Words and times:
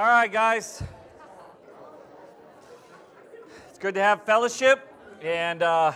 All 0.00 0.06
right, 0.06 0.32
guys. 0.32 0.82
It's 3.68 3.78
good 3.78 3.94
to 3.96 4.00
have 4.00 4.22
fellowship 4.22 4.80
and 5.20 5.62
uh, 5.62 5.92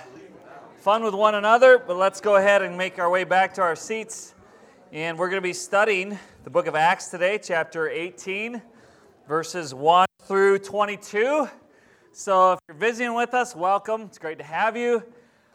fun 0.77 1.02
with 1.02 1.14
one 1.14 1.37
another, 1.37 1.79
but 1.79 1.96
let's 1.96 2.20
go 2.20 2.37
ahead 2.37 2.61
and 2.61 2.77
make 2.77 2.98
our 2.98 3.09
way 3.09 3.25
back 3.25 3.55
to 3.55 3.62
our 3.62 3.75
seats. 3.75 4.34
And 4.93 5.19
we're 5.19 5.30
going 5.30 5.41
to 5.41 5.48
be 5.48 5.55
studying 5.55 6.19
the 6.43 6.51
book 6.51 6.66
of 6.66 6.75
Acts 6.75 7.09
today, 7.09 7.41
chapter 7.43 7.88
18, 7.88 8.61
verses 9.27 9.73
1 9.73 10.05
through 10.24 10.59
22. 10.59 11.48
So 12.12 12.52
if 12.52 12.59
you're 12.68 12.77
visiting 12.77 13.15
with 13.15 13.32
us, 13.32 13.57
welcome. 13.57 14.02
It's 14.02 14.18
great 14.18 14.37
to 14.37 14.45
have 14.45 14.77
you. 14.77 15.02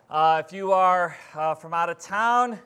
Uh, 0.10 0.42
if 0.44 0.52
you 0.52 0.72
are 0.72 1.16
uh, 1.36 1.54
from 1.54 1.76
out 1.76 1.92
of 1.92 2.00
town, 2.00 2.58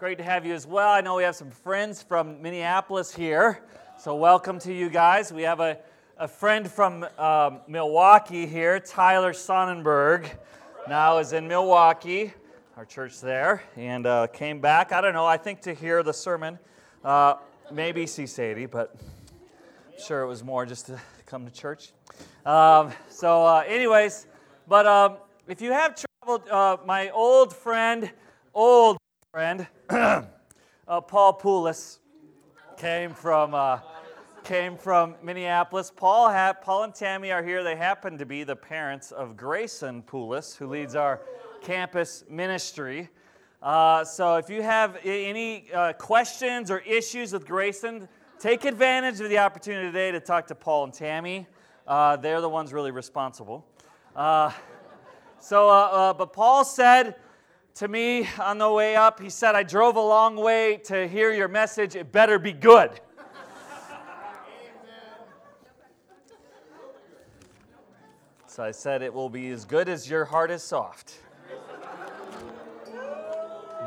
great 0.00 0.18
to 0.18 0.24
have 0.24 0.44
you 0.44 0.54
as 0.54 0.66
well. 0.66 0.90
I 0.90 1.00
know 1.00 1.14
we 1.14 1.22
have 1.22 1.36
some 1.36 1.52
friends 1.52 2.02
from 2.02 2.42
Minneapolis 2.42 3.14
here. 3.14 3.62
So, 4.00 4.14
welcome 4.14 4.60
to 4.60 4.72
you 4.72 4.90
guys. 4.90 5.32
We 5.32 5.42
have 5.42 5.58
a, 5.58 5.76
a 6.18 6.28
friend 6.28 6.70
from 6.70 7.04
um, 7.18 7.62
Milwaukee 7.66 8.46
here, 8.46 8.78
Tyler 8.78 9.32
Sonnenberg, 9.32 10.30
now 10.88 11.18
is 11.18 11.32
in 11.32 11.48
Milwaukee, 11.48 12.32
our 12.76 12.84
church 12.84 13.20
there, 13.20 13.64
and 13.74 14.06
uh, 14.06 14.28
came 14.28 14.60
back, 14.60 14.92
I 14.92 15.00
don't 15.00 15.14
know, 15.14 15.26
I 15.26 15.36
think 15.36 15.62
to 15.62 15.74
hear 15.74 16.04
the 16.04 16.12
sermon. 16.12 16.60
Uh, 17.02 17.34
maybe 17.72 18.06
see 18.06 18.24
Sadie, 18.24 18.66
but 18.66 18.94
I'm 18.94 20.00
sure 20.00 20.22
it 20.22 20.28
was 20.28 20.44
more 20.44 20.64
just 20.64 20.86
to 20.86 21.00
come 21.26 21.44
to 21.44 21.50
church. 21.52 21.90
Um, 22.46 22.92
so, 23.08 23.44
uh, 23.44 23.64
anyways, 23.66 24.28
but 24.68 24.86
um, 24.86 25.16
if 25.48 25.60
you 25.60 25.72
have 25.72 25.96
traveled, 26.22 26.48
uh, 26.48 26.76
my 26.86 27.10
old 27.10 27.52
friend, 27.52 28.12
old 28.54 28.96
friend, 29.32 29.66
uh, 29.90 30.22
Paul 30.86 31.36
Poulos, 31.36 31.98
came 32.78 33.12
from 33.12 33.54
uh, 33.54 33.80
came 34.44 34.76
from 34.76 35.16
Minneapolis. 35.20 35.90
Paul, 35.94 36.30
ha- 36.30 36.52
Paul 36.52 36.84
and 36.84 36.94
Tammy 36.94 37.32
are 37.32 37.42
here. 37.42 37.64
They 37.64 37.74
happen 37.74 38.16
to 38.18 38.24
be 38.24 38.44
the 38.44 38.54
parents 38.54 39.10
of 39.10 39.36
Grayson 39.36 40.00
Poulos, 40.02 40.56
who 40.56 40.68
leads 40.68 40.94
our 40.94 41.20
campus 41.60 42.22
ministry. 42.30 43.08
Uh, 43.60 44.04
so 44.04 44.36
if 44.36 44.48
you 44.48 44.62
have 44.62 44.96
any 45.04 45.72
uh, 45.72 45.92
questions 45.94 46.70
or 46.70 46.78
issues 46.80 47.32
with 47.32 47.44
Grayson, 47.46 48.08
take 48.38 48.64
advantage 48.64 49.20
of 49.20 49.28
the 49.28 49.38
opportunity 49.38 49.88
today 49.88 50.12
to 50.12 50.20
talk 50.20 50.46
to 50.46 50.54
Paul 50.54 50.84
and 50.84 50.94
Tammy. 50.94 51.48
Uh, 51.84 52.14
they're 52.14 52.40
the 52.40 52.48
ones 52.48 52.72
really 52.72 52.92
responsible. 52.92 53.66
Uh, 54.14 54.52
so, 55.40 55.68
uh, 55.68 56.12
but 56.12 56.32
Paul 56.32 56.64
said 56.64 57.16
to 57.78 57.86
me 57.86 58.28
on 58.40 58.58
the 58.58 58.68
way 58.68 58.96
up, 58.96 59.20
he 59.20 59.30
said, 59.30 59.54
I 59.54 59.62
drove 59.62 59.94
a 59.94 60.00
long 60.00 60.34
way 60.34 60.78
to 60.86 61.06
hear 61.06 61.32
your 61.32 61.46
message. 61.46 61.94
It 61.94 62.10
better 62.10 62.36
be 62.36 62.52
good. 62.52 62.90
So 68.46 68.64
I 68.64 68.72
said, 68.72 69.02
It 69.02 69.14
will 69.14 69.28
be 69.28 69.50
as 69.50 69.64
good 69.64 69.88
as 69.88 70.10
your 70.10 70.24
heart 70.24 70.50
is 70.50 70.64
soft. 70.64 71.20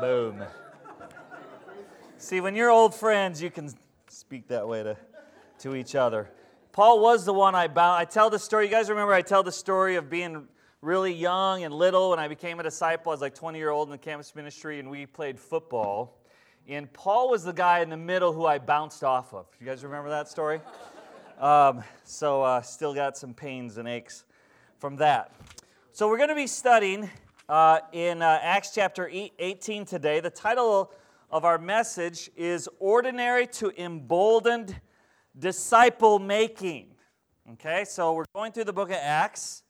Boom. 0.00 0.42
See, 2.16 2.40
when 2.40 2.56
you're 2.56 2.70
old 2.70 2.94
friends, 2.94 3.42
you 3.42 3.50
can 3.50 3.74
speak 4.08 4.48
that 4.48 4.66
way 4.66 4.82
to, 4.82 4.96
to 5.58 5.74
each 5.74 5.94
other. 5.94 6.30
Paul 6.72 7.00
was 7.00 7.26
the 7.26 7.34
one 7.34 7.54
I 7.54 7.68
bound. 7.68 8.00
I 8.00 8.06
tell 8.06 8.30
the 8.30 8.38
story. 8.38 8.64
You 8.64 8.70
guys 8.70 8.88
remember 8.88 9.12
I 9.12 9.20
tell 9.20 9.42
the 9.42 9.52
story 9.52 9.96
of 9.96 10.08
being 10.08 10.48
really 10.82 11.14
young 11.14 11.62
and 11.62 11.72
little 11.72 12.10
when 12.10 12.18
I 12.18 12.26
became 12.26 12.58
a 12.58 12.62
disciple. 12.64 13.10
I 13.10 13.14
was 13.14 13.20
like 13.20 13.36
20 13.36 13.56
year 13.56 13.70
old 13.70 13.86
in 13.88 13.92
the 13.92 13.98
campus 13.98 14.34
ministry, 14.34 14.80
and 14.80 14.90
we 14.90 15.06
played 15.06 15.38
football. 15.38 16.18
And 16.68 16.92
Paul 16.92 17.30
was 17.30 17.44
the 17.44 17.52
guy 17.52 17.80
in 17.80 17.88
the 17.88 17.96
middle 17.96 18.32
who 18.32 18.46
I 18.46 18.58
bounced 18.58 19.04
off 19.04 19.32
of. 19.32 19.46
You 19.60 19.66
guys 19.66 19.84
remember 19.84 20.10
that 20.10 20.28
story? 20.28 20.60
Um, 21.38 21.82
so 22.04 22.42
uh, 22.42 22.62
still 22.62 22.94
got 22.94 23.16
some 23.16 23.34
pains 23.34 23.76
and 23.76 23.88
aches 23.88 24.26
from 24.78 24.94
that. 24.96 25.32
So 25.90 26.06
we're 26.06 26.18
going 26.18 26.28
to 26.28 26.36
be 26.36 26.46
studying 26.46 27.10
uh, 27.48 27.80
in 27.90 28.22
uh, 28.22 28.38
Acts 28.40 28.70
chapter 28.72 29.10
18 29.12 29.84
today. 29.84 30.20
The 30.20 30.30
title 30.30 30.92
of 31.32 31.44
our 31.44 31.58
message 31.58 32.30
is 32.36 32.68
Ordinary 32.78 33.48
to 33.48 33.72
Emboldened 33.76 34.80
Disciple 35.36 36.20
Making. 36.20 36.94
Okay, 37.54 37.84
so 37.86 38.12
we're 38.12 38.24
going 38.32 38.52
through 38.52 38.64
the 38.64 38.72
book 38.72 38.90
of 38.90 38.98
Acts, 39.00 39.64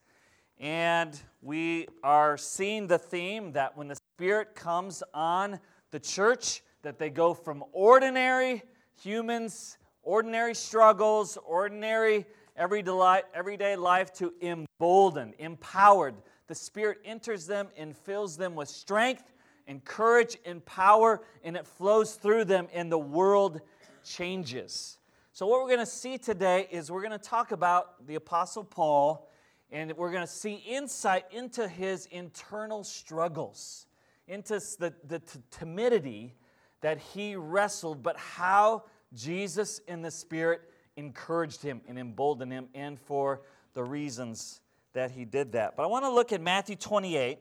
and 0.62 1.20
we 1.42 1.88
are 2.04 2.36
seeing 2.36 2.86
the 2.86 2.96
theme 2.96 3.50
that 3.52 3.76
when 3.76 3.88
the 3.88 3.96
Spirit 3.96 4.54
comes 4.54 5.02
on 5.12 5.58
the 5.90 5.98
church, 5.98 6.62
that 6.82 7.00
they 7.00 7.10
go 7.10 7.34
from 7.34 7.64
ordinary 7.72 8.62
humans, 9.02 9.76
ordinary 10.04 10.54
struggles, 10.54 11.36
ordinary 11.44 12.24
everyday 12.56 13.74
life 13.74 14.12
to 14.12 14.32
emboldened, 14.40 15.34
empowered. 15.40 16.14
The 16.46 16.54
Spirit 16.54 16.98
enters 17.04 17.44
them 17.44 17.68
and 17.76 17.96
fills 17.96 18.36
them 18.36 18.54
with 18.54 18.68
strength 18.68 19.32
and 19.66 19.84
courage 19.84 20.36
and 20.44 20.64
power, 20.64 21.22
and 21.42 21.56
it 21.56 21.66
flows 21.66 22.14
through 22.14 22.44
them, 22.44 22.68
and 22.72 22.90
the 22.90 22.98
world 22.98 23.60
changes. 24.04 24.98
So, 25.32 25.46
what 25.46 25.60
we're 25.60 25.68
going 25.68 25.80
to 25.80 25.86
see 25.86 26.18
today 26.18 26.68
is 26.70 26.90
we're 26.90 27.02
going 27.02 27.18
to 27.18 27.18
talk 27.18 27.50
about 27.50 28.06
the 28.06 28.16
Apostle 28.16 28.64
Paul, 28.64 29.28
and 29.72 29.90
we're 29.96 30.12
going 30.12 30.24
to 30.24 30.32
see 30.32 30.62
insight 30.68 31.24
into 31.32 31.66
his 31.66 32.06
internal 32.06 32.84
struggles, 32.84 33.86
into 34.28 34.60
the, 34.78 34.92
the 35.06 35.18
t- 35.18 35.40
timidity 35.50 36.34
that 36.82 36.98
he 36.98 37.34
wrestled, 37.34 38.02
but 38.02 38.16
how 38.18 38.84
Jesus 39.14 39.80
in 39.88 40.02
the 40.02 40.10
Spirit 40.10 40.60
encouraged 40.96 41.62
him 41.62 41.80
and 41.88 41.98
emboldened 41.98 42.52
him, 42.52 42.68
and 42.74 43.00
for 43.00 43.40
the 43.72 43.82
reasons 43.82 44.60
that 44.92 45.10
he 45.10 45.24
did 45.24 45.52
that. 45.52 45.74
But 45.74 45.84
I 45.84 45.86
want 45.86 46.04
to 46.04 46.10
look 46.10 46.32
at 46.32 46.42
Matthew 46.42 46.76
28 46.76 47.38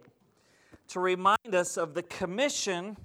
to 0.89 0.99
remind 1.01 1.53
us 1.53 1.75
of 1.75 1.93
the 1.93 2.03
commission 2.03 2.95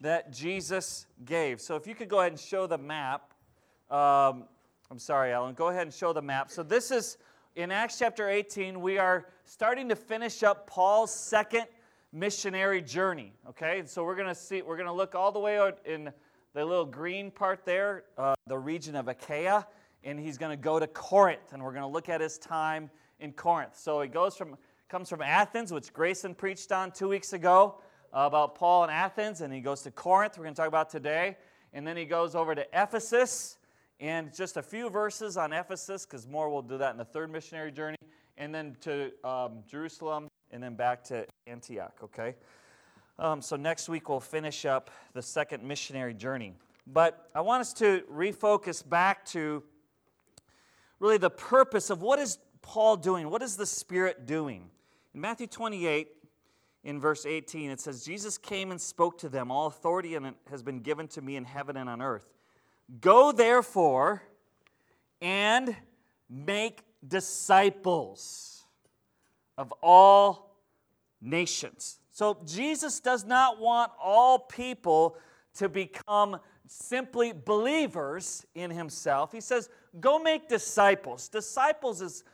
that 0.00 0.32
Jesus 0.32 1.06
gave. 1.24 1.60
So 1.60 1.76
if 1.76 1.86
you 1.86 1.94
could 1.94 2.08
go 2.08 2.20
ahead 2.20 2.32
and 2.32 2.40
show 2.40 2.66
the 2.66 2.78
map. 2.78 3.32
Um, 3.90 4.44
I'm 4.90 4.98
sorry, 4.98 5.32
Alan. 5.32 5.54
Go 5.54 5.68
ahead 5.68 5.82
and 5.82 5.94
show 5.94 6.12
the 6.12 6.22
map. 6.22 6.50
So 6.50 6.62
this 6.62 6.90
is 6.90 7.16
in 7.56 7.70
Acts 7.70 7.98
chapter 7.98 8.28
18. 8.28 8.80
We 8.80 8.98
are 8.98 9.26
starting 9.44 9.88
to 9.88 9.96
finish 9.96 10.42
up 10.42 10.66
Paul's 10.66 11.14
second 11.14 11.66
missionary 12.12 12.82
journey. 12.82 13.32
Okay, 13.48 13.82
so 13.86 14.04
we're 14.04 14.16
going 14.16 14.28
to 14.28 14.34
see. 14.34 14.62
We're 14.62 14.76
going 14.76 14.88
to 14.88 14.92
look 14.92 15.14
all 15.14 15.30
the 15.30 15.38
way 15.38 15.58
out 15.58 15.78
in 15.84 16.10
the 16.52 16.64
little 16.64 16.84
green 16.84 17.30
part 17.30 17.64
there, 17.64 18.04
uh, 18.18 18.34
the 18.46 18.58
region 18.58 18.96
of 18.96 19.06
Achaia, 19.08 19.66
and 20.02 20.18
he's 20.18 20.36
going 20.36 20.50
to 20.50 20.60
go 20.60 20.80
to 20.80 20.86
Corinth, 20.88 21.52
and 21.52 21.62
we're 21.62 21.72
going 21.72 21.82
to 21.82 21.88
look 21.88 22.08
at 22.08 22.20
his 22.20 22.38
time 22.38 22.90
in 23.20 23.32
Corinth. 23.32 23.78
So 23.78 24.00
he 24.00 24.08
goes 24.08 24.36
from 24.36 24.56
comes 24.88 25.08
from 25.08 25.22
Athens, 25.22 25.72
which 25.72 25.92
Grayson 25.92 26.34
preached 26.34 26.72
on 26.72 26.90
two 26.90 27.08
weeks 27.08 27.32
ago 27.32 27.76
uh, 28.12 28.20
about 28.26 28.54
Paul 28.56 28.84
in 28.84 28.90
Athens, 28.90 29.40
and 29.40 29.52
he 29.52 29.60
goes 29.60 29.82
to 29.82 29.90
Corinth. 29.90 30.36
We're 30.38 30.44
going 30.44 30.54
to 30.54 30.60
talk 30.60 30.68
about 30.68 30.90
today, 30.90 31.36
and 31.72 31.86
then 31.86 31.96
he 31.96 32.04
goes 32.04 32.34
over 32.34 32.54
to 32.54 32.66
Ephesus, 32.72 33.58
and 34.04 34.34
just 34.34 34.58
a 34.58 34.62
few 34.62 34.90
verses 34.90 35.38
on 35.38 35.50
Ephesus, 35.54 36.04
because 36.04 36.28
more 36.28 36.50
we'll 36.50 36.60
do 36.60 36.76
that 36.76 36.92
in 36.92 36.98
the 36.98 37.06
third 37.06 37.32
missionary 37.32 37.72
journey, 37.72 37.96
and 38.36 38.54
then 38.54 38.76
to 38.82 39.10
um, 39.26 39.62
Jerusalem, 39.66 40.28
and 40.50 40.62
then 40.62 40.74
back 40.74 41.02
to 41.04 41.24
Antioch. 41.46 41.94
Okay. 42.04 42.34
Um, 43.18 43.40
so 43.40 43.56
next 43.56 43.88
week 43.88 44.10
we'll 44.10 44.20
finish 44.20 44.66
up 44.66 44.90
the 45.14 45.22
second 45.22 45.62
missionary 45.62 46.12
journey. 46.12 46.52
But 46.86 47.30
I 47.34 47.40
want 47.40 47.62
us 47.62 47.72
to 47.74 48.02
refocus 48.12 48.86
back 48.86 49.24
to 49.26 49.62
really 51.00 51.16
the 51.16 51.30
purpose 51.30 51.88
of 51.88 52.02
what 52.02 52.18
is 52.18 52.36
Paul 52.60 52.98
doing? 52.98 53.30
What 53.30 53.40
is 53.40 53.56
the 53.56 53.64
Spirit 53.64 54.26
doing? 54.26 54.68
In 55.14 55.22
Matthew 55.22 55.46
28, 55.46 56.08
in 56.82 57.00
verse 57.00 57.24
18, 57.24 57.70
it 57.70 57.80
says, 57.80 58.04
Jesus 58.04 58.36
came 58.36 58.70
and 58.70 58.78
spoke 58.78 59.16
to 59.20 59.30
them. 59.30 59.50
All 59.50 59.66
authority 59.66 60.14
has 60.50 60.62
been 60.62 60.80
given 60.80 61.08
to 61.08 61.22
me 61.22 61.36
in 61.36 61.44
heaven 61.46 61.78
and 61.78 61.88
on 61.88 62.02
earth. 62.02 62.33
Go 63.00 63.32
therefore 63.32 64.22
and 65.20 65.74
make 66.28 66.80
disciples 67.06 68.64
of 69.56 69.72
all 69.82 70.56
nations. 71.20 71.98
So 72.10 72.38
Jesus 72.44 73.00
does 73.00 73.24
not 73.24 73.58
want 73.58 73.92
all 74.02 74.38
people 74.38 75.16
to 75.54 75.68
become 75.68 76.38
simply 76.66 77.32
believers 77.32 78.44
in 78.54 78.70
himself. 78.70 79.32
He 79.32 79.40
says, 79.40 79.68
go 80.00 80.18
make 80.18 80.48
disciples. 80.48 81.28
Disciples 81.28 82.00
is 82.00 82.24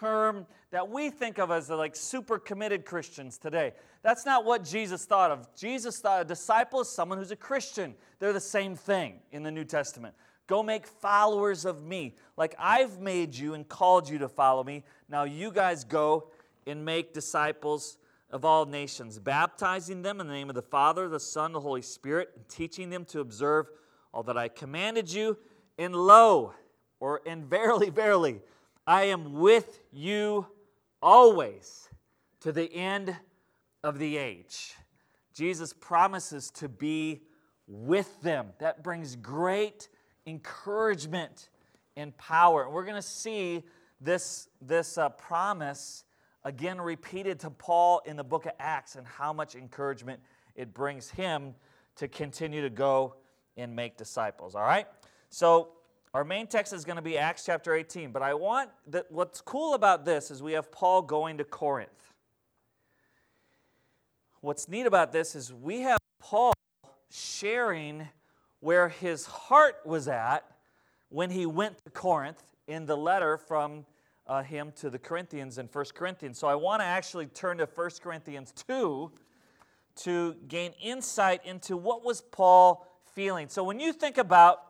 term 0.00 0.46
that 0.70 0.88
we 0.88 1.10
think 1.10 1.38
of 1.38 1.50
as 1.50 1.68
like 1.68 1.94
super 1.94 2.38
committed 2.38 2.84
Christians 2.84 3.36
today. 3.36 3.72
That's 4.02 4.24
not 4.24 4.44
what 4.44 4.64
Jesus 4.64 5.04
thought 5.04 5.30
of. 5.30 5.54
Jesus 5.54 5.98
thought 5.98 6.22
a 6.22 6.24
disciple 6.24 6.80
is 6.80 6.88
someone 6.88 7.18
who's 7.18 7.30
a 7.30 7.36
Christian. 7.36 7.94
They're 8.18 8.32
the 8.32 8.40
same 8.40 8.74
thing 8.74 9.20
in 9.30 9.42
the 9.42 9.50
New 9.50 9.64
Testament. 9.64 10.14
Go 10.46 10.62
make 10.62 10.86
followers 10.86 11.64
of 11.64 11.84
me. 11.84 12.16
Like 12.36 12.54
I've 12.58 12.98
made 12.98 13.34
you 13.34 13.54
and 13.54 13.68
called 13.68 14.08
you 14.08 14.18
to 14.18 14.28
follow 14.28 14.64
me. 14.64 14.84
Now 15.08 15.24
you 15.24 15.52
guys 15.52 15.84
go 15.84 16.28
and 16.66 16.84
make 16.84 17.12
disciples 17.12 17.98
of 18.30 18.44
all 18.44 18.64
nations, 18.64 19.18
baptizing 19.18 20.02
them 20.02 20.20
in 20.20 20.28
the 20.28 20.32
name 20.32 20.48
of 20.48 20.54
the 20.54 20.62
Father, 20.62 21.08
the 21.08 21.20
Son, 21.20 21.52
the 21.52 21.60
Holy 21.60 21.82
Spirit, 21.82 22.30
and 22.36 22.48
teaching 22.48 22.88
them 22.88 23.04
to 23.06 23.20
observe 23.20 23.66
all 24.14 24.22
that 24.22 24.38
I 24.38 24.48
commanded 24.48 25.12
you. 25.12 25.36
And 25.78 25.94
lo, 25.94 26.54
or 27.00 27.20
and 27.26 27.44
verily, 27.44 27.90
verily, 27.90 28.40
I 28.90 29.04
am 29.04 29.34
with 29.34 29.84
you 29.92 30.48
always 31.00 31.88
to 32.40 32.50
the 32.50 32.74
end 32.74 33.14
of 33.84 34.00
the 34.00 34.16
age. 34.16 34.74
Jesus 35.32 35.72
promises 35.72 36.50
to 36.56 36.68
be 36.68 37.20
with 37.68 38.20
them. 38.22 38.48
That 38.58 38.82
brings 38.82 39.14
great 39.14 39.88
encouragement 40.26 41.50
and 41.96 42.16
power. 42.18 42.64
And 42.64 42.72
we're 42.72 42.82
going 42.82 42.96
to 42.96 43.00
see 43.00 43.62
this, 44.00 44.48
this 44.60 44.98
uh, 44.98 45.10
promise 45.10 46.02
again 46.42 46.80
repeated 46.80 47.38
to 47.40 47.50
Paul 47.50 48.02
in 48.06 48.16
the 48.16 48.24
book 48.24 48.46
of 48.46 48.52
Acts 48.58 48.96
and 48.96 49.06
how 49.06 49.32
much 49.32 49.54
encouragement 49.54 50.18
it 50.56 50.74
brings 50.74 51.08
him 51.08 51.54
to 51.94 52.08
continue 52.08 52.62
to 52.62 52.70
go 52.70 53.14
and 53.56 53.76
make 53.76 53.96
disciples. 53.96 54.56
All 54.56 54.62
right? 54.62 54.88
So, 55.28 55.74
our 56.12 56.24
main 56.24 56.48
text 56.48 56.72
is 56.72 56.84
going 56.84 56.96
to 56.96 57.02
be 57.02 57.16
Acts 57.16 57.44
chapter 57.44 57.72
18, 57.74 58.10
but 58.10 58.20
I 58.20 58.34
want 58.34 58.70
that 58.88 59.10
what's 59.10 59.40
cool 59.40 59.74
about 59.74 60.04
this 60.04 60.30
is 60.30 60.42
we 60.42 60.52
have 60.52 60.72
Paul 60.72 61.02
going 61.02 61.38
to 61.38 61.44
Corinth. 61.44 61.90
What's 64.40 64.68
neat 64.68 64.86
about 64.86 65.12
this 65.12 65.36
is 65.36 65.52
we 65.52 65.80
have 65.82 65.98
Paul 66.18 66.52
sharing 67.10 68.08
where 68.58 68.88
his 68.88 69.26
heart 69.26 69.76
was 69.84 70.08
at 70.08 70.44
when 71.10 71.30
he 71.30 71.46
went 71.46 71.78
to 71.84 71.90
Corinth 71.90 72.42
in 72.66 72.86
the 72.86 72.96
letter 72.96 73.36
from 73.36 73.84
uh, 74.26 74.42
him 74.42 74.72
to 74.76 74.90
the 74.90 74.98
Corinthians 74.98 75.58
in 75.58 75.66
1 75.66 75.84
Corinthians. 75.94 76.38
So 76.38 76.48
I 76.48 76.56
want 76.56 76.80
to 76.80 76.86
actually 76.86 77.26
turn 77.26 77.58
to 77.58 77.66
1 77.66 77.90
Corinthians 78.02 78.52
2 78.66 79.12
to 79.96 80.34
gain 80.48 80.72
insight 80.82 81.44
into 81.44 81.76
what 81.76 82.04
was 82.04 82.20
Paul 82.20 82.86
feeling. 83.14 83.48
So 83.48 83.62
when 83.62 83.78
you 83.78 83.92
think 83.92 84.18
about 84.18 84.69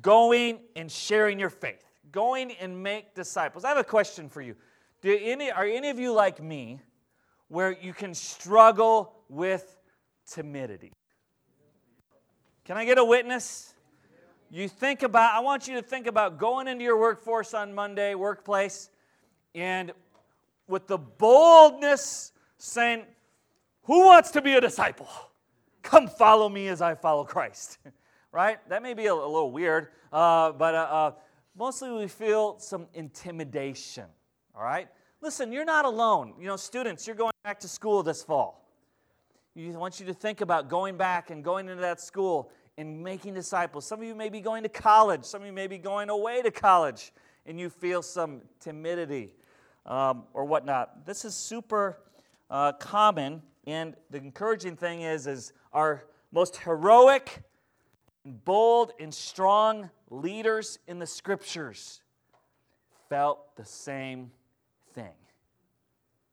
going 0.00 0.60
and 0.74 0.90
sharing 0.90 1.38
your 1.38 1.50
faith, 1.50 1.84
going 2.12 2.52
and 2.52 2.82
make 2.82 3.14
disciples, 3.14 3.64
I 3.64 3.68
have 3.68 3.78
a 3.78 3.84
question 3.84 4.28
for 4.28 4.40
you. 4.40 4.56
Do 5.02 5.16
any, 5.20 5.50
are 5.50 5.64
any 5.64 5.90
of 5.90 5.98
you 5.98 6.12
like 6.12 6.42
me 6.42 6.80
where 7.48 7.72
you 7.72 7.92
can 7.92 8.14
struggle 8.14 9.14
with 9.28 9.78
timidity? 10.28 10.92
Can 12.64 12.76
I 12.76 12.84
get 12.84 12.98
a 12.98 13.04
witness? 13.04 13.74
You 14.50 14.68
think 14.68 15.02
about, 15.02 15.34
I 15.34 15.40
want 15.40 15.68
you 15.68 15.74
to 15.74 15.82
think 15.82 16.06
about 16.06 16.38
going 16.38 16.68
into 16.68 16.84
your 16.84 16.98
workforce 16.98 17.54
on 17.54 17.74
Monday, 17.74 18.14
workplace, 18.14 18.90
and 19.54 19.92
with 20.68 20.86
the 20.86 20.98
boldness 20.98 22.32
saying, 22.58 23.04
Who 23.84 24.06
wants 24.06 24.30
to 24.32 24.42
be 24.42 24.54
a 24.54 24.60
disciple? 24.60 25.08
Come 25.82 26.08
follow 26.08 26.48
me 26.48 26.68
as 26.68 26.82
I 26.82 26.94
follow 26.94 27.24
Christ. 27.24 27.78
right? 28.36 28.58
That 28.68 28.82
may 28.82 28.92
be 28.92 29.06
a, 29.06 29.14
a 29.14 29.14
little 29.14 29.50
weird, 29.50 29.88
uh, 30.12 30.52
but 30.52 30.74
uh, 30.74 30.78
uh, 30.78 31.12
mostly 31.56 31.90
we 31.90 32.06
feel 32.06 32.58
some 32.58 32.86
intimidation. 32.92 34.04
All 34.54 34.62
right? 34.62 34.88
Listen, 35.22 35.52
you're 35.52 35.64
not 35.64 35.86
alone. 35.86 36.34
You 36.38 36.46
know, 36.46 36.56
students, 36.56 37.06
you're 37.06 37.16
going 37.16 37.32
back 37.44 37.58
to 37.60 37.68
school 37.68 38.02
this 38.02 38.22
fall. 38.22 38.68
You, 39.54 39.72
I 39.72 39.78
want 39.78 39.98
you 40.00 40.04
to 40.04 40.12
think 40.12 40.42
about 40.42 40.68
going 40.68 40.98
back 40.98 41.30
and 41.30 41.42
going 41.42 41.70
into 41.70 41.80
that 41.80 41.98
school 41.98 42.50
and 42.76 43.02
making 43.02 43.32
disciples. 43.32 43.86
Some 43.86 44.02
of 44.02 44.06
you 44.06 44.14
may 44.14 44.28
be 44.28 44.42
going 44.42 44.62
to 44.64 44.68
college, 44.68 45.24
some 45.24 45.40
of 45.40 45.46
you 45.46 45.54
may 45.54 45.66
be 45.66 45.78
going 45.78 46.10
away 46.10 46.42
to 46.42 46.50
college, 46.50 47.14
and 47.46 47.58
you 47.58 47.70
feel 47.70 48.02
some 48.02 48.42
timidity 48.60 49.30
um, 49.86 50.24
or 50.34 50.44
whatnot. 50.44 51.06
This 51.06 51.24
is 51.24 51.34
super 51.34 52.00
uh, 52.50 52.72
common, 52.72 53.40
and 53.66 53.96
the 54.10 54.18
encouraging 54.18 54.76
thing 54.76 55.00
is, 55.00 55.26
is 55.26 55.54
our 55.72 56.04
most 56.32 56.58
heroic, 56.58 57.42
bold, 58.26 58.92
and 58.98 59.12
strong 59.12 59.90
leaders 60.10 60.78
in 60.86 60.98
the 60.98 61.06
scriptures 61.06 62.00
felt 63.08 63.56
the 63.56 63.64
same 63.64 64.30
thing. 64.92 65.12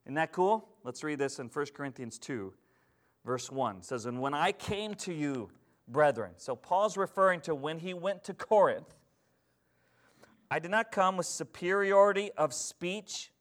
Isn't 0.06 0.16
that 0.16 0.32
cool? 0.32 0.68
Let's 0.84 1.04
read 1.04 1.20
this 1.20 1.40
in 1.40 1.48
1 1.48 1.66
Corinthians 1.74 2.18
2, 2.18 2.54
verse 3.26 3.52
1. 3.52 3.78
It 3.78 3.86
says, 3.86 4.06
And 4.06 4.20
when 4.20 4.34
I 4.34 4.52
came 4.52 4.96
to 4.96 5.14
you, 5.14 5.50
brethren. 5.88 6.32
So 6.38 6.56
Paul's 6.56 6.98
referring 6.98 7.42
to 7.42 7.56
when 7.56 7.80
he 7.80 7.94
went 7.94 8.24
to 8.26 8.34
Corinth. 8.34 8.94
I 10.50 10.60
did 10.60 10.72
not 10.72 10.92
come 10.92 11.18
with 11.18 11.26
superiority 11.26 12.32
of 12.38 12.54
speech 12.54 13.32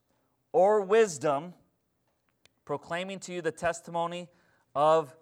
or 0.53 0.81
wisdom, 0.81 1.55
proclaiming 2.65 3.19
to 3.21 3.33
you 3.33 3.43
the 3.43 3.53
testimony 3.53 4.29
of 4.75 5.15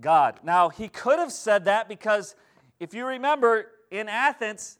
God. 0.00 0.40
Now, 0.42 0.70
he 0.70 0.88
could 0.88 1.18
have 1.18 1.32
said 1.32 1.66
that 1.66 1.88
because 1.88 2.34
if 2.80 2.94
you 2.94 3.06
remember 3.06 3.66
in 3.90 4.08
Athens, 4.08 4.78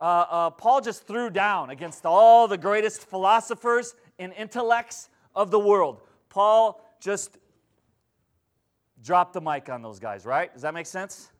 uh, 0.00 0.04
uh, 0.04 0.50
Paul 0.50 0.80
just 0.80 1.06
threw 1.06 1.28
down 1.28 1.70
against 1.70 2.06
all 2.06 2.48
the 2.48 2.56
greatest 2.56 3.02
philosophers 3.02 3.94
and 4.18 4.32
intellects 4.32 5.10
of 5.34 5.50
the 5.50 5.58
world. 5.58 6.00
Paul 6.30 6.82
just 7.00 7.36
dropped 9.02 9.34
the 9.34 9.40
mic 9.40 9.68
on 9.68 9.82
those 9.82 9.98
guys, 9.98 10.24
right? 10.24 10.52
Does 10.52 10.62
that 10.62 10.72
make 10.72 10.86
sense? 10.86 11.30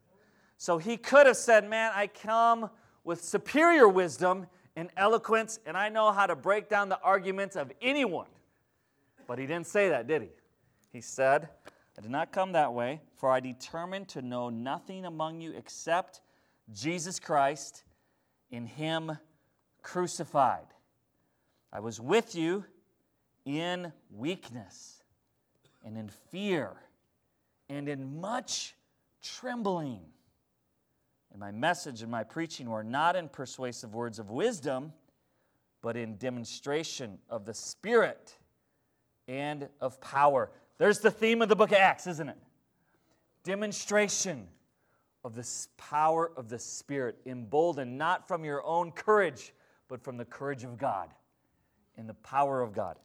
So 0.59 0.77
he 0.77 0.97
could 0.97 1.27
have 1.27 1.37
said, 1.37 1.69
Man, 1.69 1.93
I 1.95 2.09
come 2.09 2.69
with 3.05 3.23
superior 3.23 3.89
wisdom 3.89 4.47
and 4.77 4.91
eloquence, 4.97 5.59
and 5.65 5.77
I 5.77 5.89
know 5.89 6.13
how 6.13 6.27
to 6.27 6.37
break 6.37 6.69
down 6.69 6.89
the 6.89 7.01
arguments 7.01 7.57
of 7.57 7.73
anyone. 7.81 8.29
But 9.27 9.39
he 9.39 9.47
didn't 9.47 9.69
say 9.69 9.89
that, 9.91 10.07
did 10.07 10.23
he? 10.23 10.29
He 10.93 11.01
said, 11.01 11.49
I 12.01 12.03
did 12.03 12.13
not 12.13 12.33
come 12.33 12.53
that 12.53 12.73
way, 12.73 13.03
for 13.19 13.31
I 13.31 13.41
determined 13.41 14.09
to 14.09 14.23
know 14.23 14.49
nothing 14.49 15.05
among 15.05 15.43
you 15.43 15.53
except 15.53 16.23
Jesus 16.73 17.21
Christ 17.21 17.85
in 18.51 18.65
Him 18.65 19.19
crucified. 19.83 20.65
I 21.71 21.81
was 21.81 22.01
with 22.01 22.35
you 22.35 22.65
in 23.45 23.93
weakness 24.11 25.03
and 25.85 25.99
in 25.99 26.09
fear 26.31 26.71
and 27.69 27.87
in 27.87 28.19
much 28.19 28.77
trembling. 29.23 30.01
And 31.33 31.39
my 31.39 31.51
message 31.51 32.01
and 32.01 32.11
my 32.11 32.25
preaching 32.25 32.71
were 32.71 32.83
not 32.83 33.15
in 33.15 33.29
persuasive 33.29 33.95
words 33.95 34.19
of 34.19 34.31
wisdom, 34.31 34.95
but 35.83 35.99
in 35.99 36.17
demonstration 36.17 37.19
of 37.29 37.45
the 37.45 37.53
Spirit 37.53 38.39
and 39.29 39.69
of 39.83 40.01
power. 40.01 40.51
There's 40.81 41.01
the 41.01 41.11
theme 41.11 41.43
of 41.43 41.51
the 41.51 41.57
book 41.57 41.73
of 41.73 41.77
Acts, 41.77 42.07
isn't 42.07 42.31
it? 42.31 42.39
Demonstration 43.45 44.49
of 45.23 45.35
the 45.35 45.47
power 45.77 46.33
of 46.39 46.49
the 46.49 46.59
Spirit, 46.59 47.19
emboldened 47.27 47.99
not 47.99 48.27
from 48.27 48.47
your 48.47 48.65
own 48.65 48.91
courage, 48.91 49.53
but 49.89 50.03
from 50.03 50.17
the 50.17 50.25
courage 50.25 50.65
of 50.65 50.79
God 50.79 51.11
and 51.99 52.09
the 52.09 52.15
power 52.15 52.63
of 52.63 52.73
God. 52.73 52.97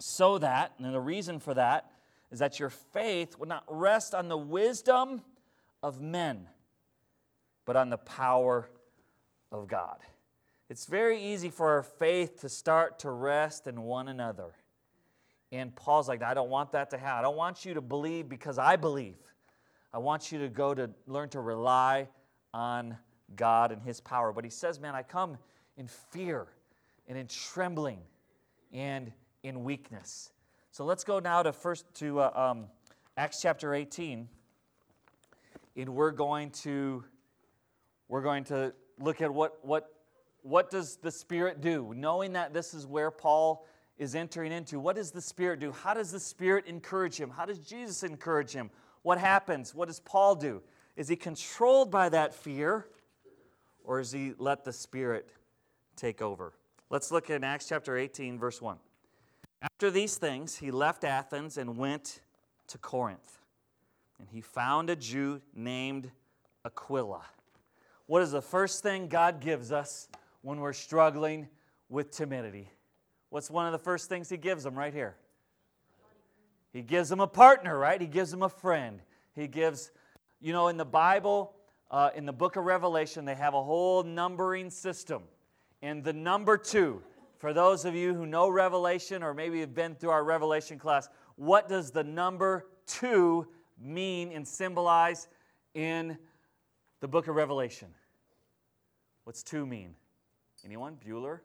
So 0.00 0.38
that, 0.38 0.72
and 0.80 0.92
the 0.92 0.98
reason 0.98 1.38
for 1.38 1.54
that 1.54 1.92
is 2.32 2.40
that 2.40 2.58
your 2.58 2.70
faith 2.70 3.38
would 3.38 3.48
not 3.48 3.62
rest 3.68 4.12
on 4.12 4.26
the 4.26 4.36
wisdom 4.36 5.22
of 5.84 6.00
men, 6.00 6.48
but 7.66 7.76
on 7.76 7.90
the 7.90 7.98
power 7.98 8.68
of 9.52 9.68
God. 9.68 9.98
It's 10.68 10.86
very 10.86 11.22
easy 11.22 11.50
for 11.50 11.70
our 11.70 11.84
faith 11.84 12.40
to 12.40 12.48
start 12.48 12.98
to 13.00 13.10
rest 13.10 13.68
in 13.68 13.82
one 13.82 14.08
another. 14.08 14.54
And 15.52 15.74
Paul's 15.74 16.08
like, 16.08 16.22
I 16.22 16.34
don't 16.34 16.50
want 16.50 16.72
that 16.72 16.90
to 16.90 16.98
happen. 16.98 17.18
I 17.18 17.22
don't 17.22 17.36
want 17.36 17.64
you 17.64 17.74
to 17.74 17.80
believe 17.80 18.28
because 18.28 18.58
I 18.58 18.76
believe. 18.76 19.16
I 19.92 19.98
want 19.98 20.30
you 20.30 20.38
to 20.40 20.48
go 20.48 20.72
to 20.74 20.90
learn 21.06 21.28
to 21.30 21.40
rely 21.40 22.08
on 22.54 22.96
God 23.34 23.72
and 23.72 23.82
His 23.82 24.00
power. 24.00 24.32
But 24.32 24.44
he 24.44 24.50
says, 24.50 24.78
Man, 24.78 24.94
I 24.94 25.02
come 25.02 25.36
in 25.76 25.88
fear 25.88 26.46
and 27.08 27.18
in 27.18 27.26
trembling 27.26 27.98
and 28.72 29.12
in 29.42 29.64
weakness. 29.64 30.30
So 30.70 30.84
let's 30.84 31.02
go 31.02 31.18
now 31.18 31.42
to 31.42 31.52
first 31.52 31.84
to 31.94 32.20
uh, 32.20 32.50
um, 32.50 32.66
Acts 33.16 33.42
chapter 33.42 33.74
18, 33.74 34.28
and 35.76 35.88
we're 35.88 36.12
going 36.12 36.50
to 36.50 37.04
we're 38.08 38.22
going 38.22 38.44
to 38.44 38.72
look 39.00 39.20
at 39.20 39.32
what 39.32 39.64
what 39.64 39.88
what 40.42 40.70
does 40.70 40.96
the 40.96 41.10
Spirit 41.10 41.60
do? 41.60 41.92
Knowing 41.96 42.34
that 42.34 42.54
this 42.54 42.72
is 42.72 42.86
where 42.86 43.10
Paul 43.10 43.66
is 44.00 44.14
entering 44.14 44.50
into, 44.50 44.80
what 44.80 44.96
does 44.96 45.10
the 45.10 45.20
Spirit 45.20 45.60
do? 45.60 45.72
How 45.72 45.92
does 45.92 46.10
the 46.10 46.18
Spirit 46.18 46.64
encourage 46.66 47.18
him? 47.18 47.28
How 47.28 47.44
does 47.44 47.58
Jesus 47.58 48.02
encourage 48.02 48.50
him? 48.50 48.70
What 49.02 49.18
happens? 49.18 49.74
What 49.74 49.88
does 49.88 50.00
Paul 50.00 50.34
do? 50.34 50.62
Is 50.96 51.06
he 51.06 51.16
controlled 51.16 51.90
by 51.90 52.08
that 52.08 52.34
fear, 52.34 52.86
or 53.84 54.00
is 54.00 54.10
he 54.10 54.32
let 54.38 54.64
the 54.64 54.72
Spirit 54.72 55.34
take 55.96 56.22
over? 56.22 56.54
Let's 56.88 57.12
look 57.12 57.28
at 57.28 57.44
Acts 57.44 57.68
chapter 57.68 57.98
18, 57.98 58.38
verse 58.38 58.62
1. 58.62 58.78
After 59.60 59.90
these 59.90 60.16
things, 60.16 60.56
he 60.56 60.70
left 60.70 61.04
Athens 61.04 61.58
and 61.58 61.76
went 61.76 62.22
to 62.68 62.78
Corinth. 62.78 63.38
And 64.18 64.28
he 64.30 64.40
found 64.40 64.88
a 64.88 64.96
Jew 64.96 65.42
named 65.54 66.10
Aquila. 66.64 67.22
What 68.06 68.22
is 68.22 68.32
the 68.32 68.40
first 68.40 68.82
thing 68.82 69.08
God 69.08 69.40
gives 69.40 69.72
us 69.72 70.08
when 70.40 70.58
we're 70.58 70.72
struggling 70.72 71.48
with 71.90 72.10
timidity? 72.10 72.70
What's 73.30 73.50
one 73.50 73.66
of 73.66 73.72
the 73.72 73.78
first 73.78 74.08
things 74.08 74.28
he 74.28 74.36
gives 74.36 74.64
them 74.64 74.76
right 74.76 74.92
here? 74.92 75.16
He 76.72 76.82
gives 76.82 77.08
them 77.08 77.20
a 77.20 77.26
partner, 77.26 77.78
right? 77.78 78.00
He 78.00 78.06
gives 78.06 78.30
them 78.30 78.42
a 78.42 78.48
friend. 78.48 79.00
He 79.34 79.46
gives, 79.46 79.90
you 80.40 80.52
know, 80.52 80.68
in 80.68 80.76
the 80.76 80.84
Bible, 80.84 81.54
uh, 81.90 82.10
in 82.14 82.26
the 82.26 82.32
book 82.32 82.56
of 82.56 82.64
Revelation, 82.64 83.24
they 83.24 83.34
have 83.34 83.54
a 83.54 83.62
whole 83.62 84.02
numbering 84.02 84.70
system. 84.70 85.22
And 85.82 86.04
the 86.04 86.12
number 86.12 86.56
two, 86.56 87.02
for 87.38 87.52
those 87.52 87.84
of 87.84 87.94
you 87.94 88.14
who 88.14 88.26
know 88.26 88.48
Revelation 88.48 89.22
or 89.22 89.32
maybe 89.32 89.60
have 89.60 89.74
been 89.74 89.94
through 89.94 90.10
our 90.10 90.22
Revelation 90.24 90.78
class, 90.78 91.08
what 91.36 91.68
does 91.68 91.90
the 91.90 92.04
number 92.04 92.66
two 92.86 93.46
mean 93.80 94.30
and 94.32 94.46
symbolize 94.46 95.28
in 95.74 96.18
the 97.00 97.08
book 97.08 97.28
of 97.28 97.34
Revelation? 97.34 97.88
What's 99.24 99.42
two 99.42 99.66
mean? 99.66 99.94
Anyone? 100.64 100.98
Bueller? 101.04 101.40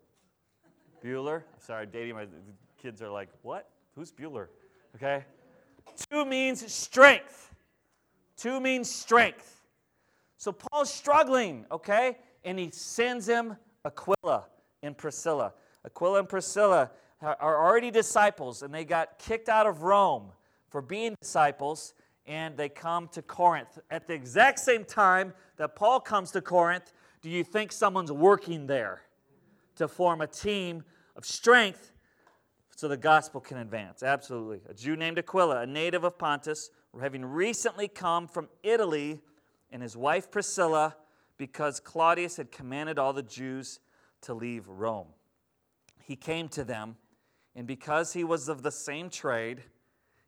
Bueller? 1.05 1.43
I'm 1.53 1.59
sorry, 1.59 1.85
dating 1.85 2.15
my 2.15 2.25
kids 2.81 2.99
are 3.01 3.09
like, 3.09 3.29
what? 3.43 3.69
Who's 3.95 4.11
Bueller? 4.11 4.47
Okay. 4.95 5.23
Two 6.09 6.25
means 6.25 6.71
strength. 6.73 7.53
Two 8.35 8.59
means 8.59 8.89
strength. 8.89 9.61
So 10.37 10.51
Paul's 10.51 10.91
struggling, 10.91 11.65
okay? 11.71 12.17
And 12.43 12.57
he 12.57 12.71
sends 12.71 13.27
him 13.27 13.55
Aquila 13.85 14.45
and 14.81 14.97
Priscilla. 14.97 15.53
Aquila 15.85 16.19
and 16.19 16.29
Priscilla 16.29 16.89
are 17.21 17.65
already 17.65 17.91
disciples, 17.91 18.63
and 18.63 18.73
they 18.73 18.83
got 18.83 19.19
kicked 19.19 19.47
out 19.47 19.67
of 19.67 19.83
Rome 19.83 20.31
for 20.69 20.81
being 20.81 21.15
disciples, 21.21 21.93
and 22.25 22.57
they 22.57 22.67
come 22.67 23.07
to 23.09 23.21
Corinth. 23.21 23.79
At 23.91 24.07
the 24.07 24.13
exact 24.13 24.59
same 24.59 24.83
time 24.83 25.33
that 25.57 25.75
Paul 25.75 25.99
comes 25.99 26.31
to 26.31 26.41
Corinth, 26.41 26.93
do 27.21 27.29
you 27.29 27.43
think 27.43 27.71
someone's 27.71 28.11
working 28.11 28.65
there 28.65 29.01
to 29.75 29.87
form 29.87 30.21
a 30.21 30.27
team 30.27 30.83
of 31.15 31.25
strength 31.25 31.91
so 32.75 32.87
the 32.87 32.97
gospel 32.97 33.41
can 33.41 33.57
advance? 33.57 34.03
Absolutely. 34.03 34.61
A 34.69 34.73
Jew 34.73 34.95
named 34.95 35.17
Aquila, 35.19 35.61
a 35.61 35.65
native 35.65 36.03
of 36.03 36.17
Pontus, 36.17 36.69
having 36.99 37.25
recently 37.25 37.87
come 37.87 38.27
from 38.27 38.49
Italy, 38.63 39.21
and 39.71 39.81
his 39.81 39.97
wife 39.97 40.31
Priscilla, 40.31 40.95
because 41.37 41.79
Claudius 41.79 42.37
had 42.37 42.51
commanded 42.51 42.97
all 42.97 43.13
the 43.13 43.23
Jews 43.23 43.79
to 44.21 44.33
leave 44.33 44.67
Rome. 44.67 45.07
He 46.01 46.15
came 46.15 46.47
to 46.49 46.63
them, 46.63 46.95
and 47.55 47.67
because 47.67 48.13
he 48.13 48.23
was 48.23 48.47
of 48.47 48.61
the 48.61 48.71
same 48.71 49.09
trade, 49.09 49.63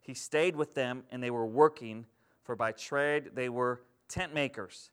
he 0.02 0.14
stayed 0.14 0.56
with 0.56 0.74
them, 0.74 1.04
and 1.12 1.22
they 1.22 1.32
were 1.32 1.46
working, 1.46 2.06
for 2.44 2.56
by 2.56 2.72
trade 2.72 3.32
they 3.36 3.50
were 3.50 3.82
tent 4.08 4.34
makers 4.34 4.90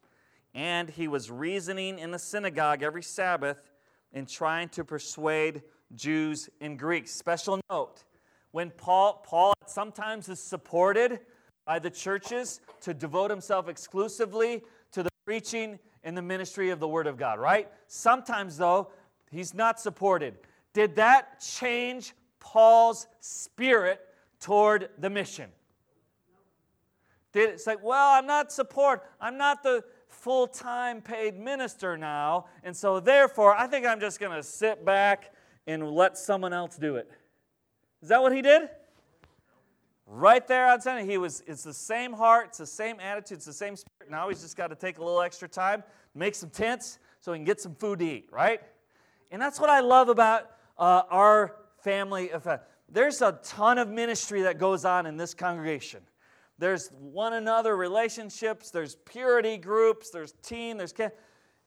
and 0.55 0.89
he 0.89 1.09
was 1.09 1.29
reasoning 1.29 1.99
in 1.99 2.11
the 2.11 2.17
synagogue 2.17 2.81
every 2.81 3.03
Sabbath 3.03 3.69
and 4.13 4.27
trying 4.27 4.69
to 4.69 4.85
persuade 4.85 5.61
Jews 5.93 6.49
and 6.61 6.79
Greeks. 6.79 7.11
Special 7.11 7.59
note 7.69 8.03
when 8.51 8.71
Paul, 8.71 9.21
Paul 9.25 9.53
sometimes 9.67 10.29
is 10.29 10.39
supported 10.39 11.19
by 11.65 11.79
the 11.79 11.89
churches 11.89 12.61
to 12.81 12.93
devote 12.93 13.29
himself 13.29 13.67
exclusively 13.67 14.63
to 14.91 15.03
the 15.03 15.09
preaching 15.25 15.79
and 16.03 16.15
the 16.15 16.21
ministry 16.21 16.69
of 16.69 16.79
the 16.79 16.87
Word 16.87 17.07
of 17.07 17.17
God, 17.17 17.39
right? 17.39 17.69
Sometimes, 17.87 18.57
though, 18.57 18.91
he's 19.31 19.53
not 19.53 19.79
supported. 19.79 20.35
Did 20.73 20.95
that 20.95 21.39
change 21.41 22.13
Paul's 22.39 23.07
spirit 23.19 23.99
toward 24.39 24.89
the 24.99 25.09
mission? 25.09 25.49
Did 27.33 27.49
it 27.49 27.59
say, 27.59 27.75
well, 27.81 28.13
I'm 28.13 28.27
not 28.27 28.51
support, 28.51 29.03
I'm 29.19 29.37
not 29.37 29.63
the 29.63 29.83
full 30.07 30.47
time 30.47 31.01
paid 31.01 31.37
minister 31.37 31.97
now, 31.97 32.45
and 32.63 32.75
so 32.75 32.99
therefore 32.99 33.53
I 33.53 33.67
think 33.67 33.85
I'm 33.85 33.99
just 33.99 34.19
to 34.31 34.43
sit 34.43 34.85
back 34.85 35.33
and 35.67 35.91
let 35.91 36.17
someone 36.17 36.53
else 36.53 36.77
do 36.77 36.95
it. 36.95 37.09
Is 38.01 38.09
that 38.09 38.21
what 38.21 38.33
he 38.33 38.41
did? 38.41 38.69
Right 40.07 40.47
there 40.47 40.67
on 40.67 40.81
Sunday, 40.81 41.05
he 41.05 41.17
was. 41.17 41.43
It's 41.47 41.63
the 41.63 41.73
same 41.73 42.13
heart, 42.13 42.47
it's 42.49 42.59
the 42.59 42.67
same 42.67 42.99
attitude, 42.99 43.37
it's 43.37 43.45
the 43.45 43.53
same 43.53 43.75
spirit. 43.75 44.11
Now 44.11 44.29
he's 44.29 44.41
just 44.41 44.55
got 44.55 44.67
to 44.67 44.75
take 44.75 44.99
a 44.99 45.03
little 45.03 45.21
extra 45.21 45.47
time, 45.47 45.83
make 46.13 46.35
some 46.35 46.49
tents, 46.49 46.99
so 47.21 47.33
he 47.33 47.39
can 47.39 47.45
get 47.45 47.59
some 47.59 47.73
food 47.75 47.99
to 47.99 48.05
eat. 48.05 48.29
Right? 48.31 48.61
And 49.31 49.41
that's 49.41 49.59
what 49.59 49.69
I 49.69 49.79
love 49.79 50.09
about 50.09 50.51
uh, 50.77 51.03
our 51.09 51.55
family. 51.83 52.29
There's 52.87 53.21
a 53.21 53.39
ton 53.43 53.79
of 53.79 53.89
ministry 53.89 54.43
that 54.43 54.59
goes 54.59 54.85
on 54.85 55.07
in 55.07 55.17
this 55.17 55.33
congregation 55.33 56.01
there's 56.57 56.89
one 56.99 57.33
another 57.33 57.75
relationships, 57.75 58.71
there's 58.71 58.95
purity 59.05 59.57
groups, 59.57 60.09
there's 60.09 60.33
teen, 60.41 60.77
there's 60.77 60.93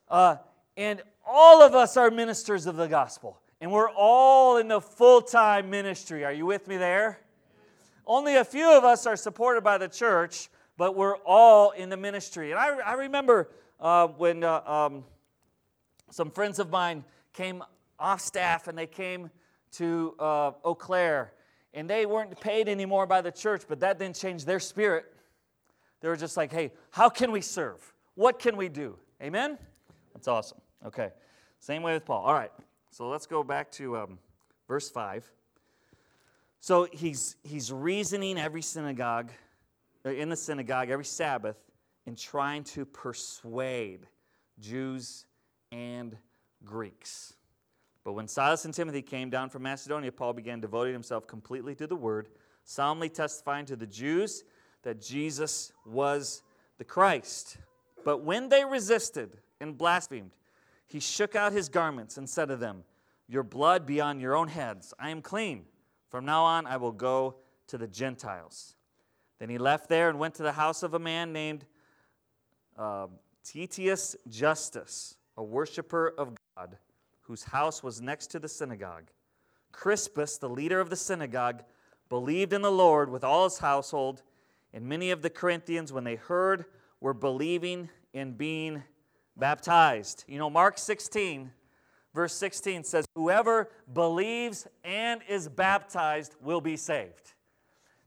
uh, 0.09 0.37
and 0.77 1.03
all 1.27 1.63
of 1.63 1.75
us 1.75 1.97
are 1.97 2.11
ministers 2.11 2.67
of 2.67 2.77
the 2.77 2.87
gospel. 2.87 3.39
And 3.61 3.73
we're 3.73 3.91
all 3.91 4.59
in 4.59 4.69
the 4.69 4.81
full 4.81 5.21
time 5.21 5.71
ministry. 5.71 6.25
Are 6.25 6.33
you 6.33 6.47
with 6.47 6.69
me 6.69 6.77
there? 6.77 7.21
Only 8.07 8.37
a 8.37 8.45
few 8.45 8.71
of 8.71 8.85
us 8.85 9.07
are 9.07 9.17
supported 9.17 9.63
by 9.63 9.79
the 9.79 9.89
church, 9.89 10.49
but 10.77 10.97
we're 10.97 11.17
all 11.19 11.73
in 11.73 11.91
the 11.91 11.97
ministry. 11.97 12.53
And 12.53 12.59
I, 12.59 12.79
I 12.79 12.93
remember 12.95 13.51
uh, 13.81 14.07
when 14.07 14.45
uh, 14.45 14.61
um, 14.61 15.05
some 16.11 16.31
friends 16.31 16.59
of 16.59 16.71
mine 16.71 17.05
came 17.33 17.63
off 17.99 18.21
staff 18.21 18.69
and 18.69 18.79
they 18.79 18.87
came 18.87 19.31
to 19.73 20.15
uh, 20.19 20.53
Eau 20.65 20.75
Claire 20.75 21.33
and 21.75 21.91
they 21.91 22.07
weren't 22.07 22.41
paid 22.41 22.69
anymore 22.69 23.07
by 23.07 23.21
the 23.21 23.31
church, 23.31 23.65
but 23.69 23.81
that 23.81 23.99
didn't 23.99 24.17
change 24.17 24.45
their 24.45 24.61
spirit. 24.61 25.13
They 26.01 26.09
were 26.09 26.17
just 26.17 26.37
like, 26.37 26.53
hey, 26.53 26.73
how 26.91 27.09
can 27.09 27.33
we 27.33 27.41
serve? 27.41 27.93
What 28.15 28.39
can 28.39 28.57
we 28.57 28.69
do? 28.69 28.97
Amen? 29.23 29.59
That's 30.15 30.29
awesome. 30.29 30.59
Okay. 30.87 31.11
Same 31.61 31.83
way 31.83 31.93
with 31.93 32.05
Paul. 32.05 32.25
All 32.25 32.35
right. 32.35 32.53
So 32.99 33.09
let's 33.09 33.27
go 33.27 33.45
back 33.45 33.71
to 33.75 33.97
um, 33.97 34.19
verse 34.67 34.91
5. 34.91 35.31
So 36.59 36.89
he's, 36.93 37.37
he's 37.45 37.71
reasoning 37.71 38.37
every 38.37 38.61
synagogue, 38.61 39.31
uh, 40.05 40.09
in 40.09 40.29
the 40.29 40.35
synagogue 40.35 40.91
every 40.91 41.05
Sabbath, 41.05 41.55
and 42.07 42.19
trying 42.19 42.65
to 42.65 42.85
persuade 42.85 44.09
Jews 44.59 45.27
and 45.71 46.17
Greeks. 46.65 47.35
But 48.03 48.15
when 48.15 48.27
Silas 48.27 48.65
and 48.65 48.75
Timothy 48.75 49.03
came 49.03 49.31
down 49.31 49.49
from 49.49 49.63
Macedonia, 49.63 50.11
Paul 50.11 50.33
began 50.33 50.59
devoting 50.59 50.93
himself 50.93 51.29
completely 51.29 51.77
to 51.77 51.87
the 51.87 51.95
word, 51.95 52.31
solemnly 52.65 53.11
testifying 53.11 53.67
to 53.67 53.77
the 53.77 53.87
Jews 53.87 54.43
that 54.83 55.01
Jesus 55.01 55.73
was 55.87 56.43
the 56.79 56.85
Christ. 56.85 57.59
But 58.05 58.25
when 58.25 58.49
they 58.49 58.65
resisted 58.65 59.39
and 59.61 59.79
blasphemed, 59.79 60.33
he 60.89 61.01
shook 61.01 61.37
out 61.37 61.53
his 61.53 61.69
garments 61.69 62.17
and 62.17 62.29
said 62.29 62.49
to 62.49 62.57
them, 62.57 62.83
Your 63.29 63.43
blood 63.43 63.87
be 63.87 64.01
on 64.01 64.19
your 64.19 64.35
own 64.35 64.49
heads. 64.49 64.95
I 64.99 65.11
am 65.11 65.23
clean. 65.23 65.67
From 66.09 66.25
now 66.25 66.43
on, 66.43 66.67
I 66.67 66.79
will 66.79 66.93
go 66.93 67.37
to 67.69 67.77
the 67.77 67.87
Gentiles. 67.87 68.75
Then 69.39 69.51
he 69.51 69.59
left 69.59 69.89
there 69.89 70.09
and 70.09 70.19
went 70.19 70.35
to 70.37 70.43
the 70.43 70.53
house 70.53 70.83
of 70.83 70.95
a 70.95 70.99
man 70.99 71.33
named 71.33 71.67
uh, 72.77 73.09
Titius 73.45 74.17
Justus, 74.29 75.17
a 75.37 75.45
worshiper 75.45 76.15
of 76.17 76.35
God 76.57 76.79
whose 77.21 77.45
house 77.45 77.83
was 77.83 78.01
next 78.01 78.29
to 78.29 78.39
the 78.39 78.49
synagogue. 78.49 79.11
Crispus, 79.71 80.39
the 80.39 80.49
leader 80.49 80.81
of 80.81 80.89
the 80.89 80.97
synagogue, 80.97 81.63
believed 82.09 82.55
in 82.55 82.63
the 82.63 82.73
Lord 82.73 83.11
with 83.11 83.23
all 83.23 83.45
his 83.45 83.59
household, 83.59 84.23
and 84.73 84.87
many 84.87 85.11
of 85.11 85.21
the 85.21 85.29
Corinthians, 85.29 85.93
when 85.93 86.05
they 86.05 86.17
heard, 86.17 86.65
were 87.01 87.13
believing 87.13 87.91
and 88.15 88.39
being 88.39 88.83
baptized. 89.39 90.25
You 90.27 90.39
know, 90.39 90.51
Mark 90.51 90.79
16, 90.79 91.51
verse 92.15 92.35
16 92.35 92.85
says, 92.85 93.07
Whoever 93.15 93.71
believes 93.93 94.67
and 94.85 95.21
is 95.29 95.49
baptized 95.49 96.35
will 96.41 96.61
be 96.61 96.77
saved. 96.77 97.35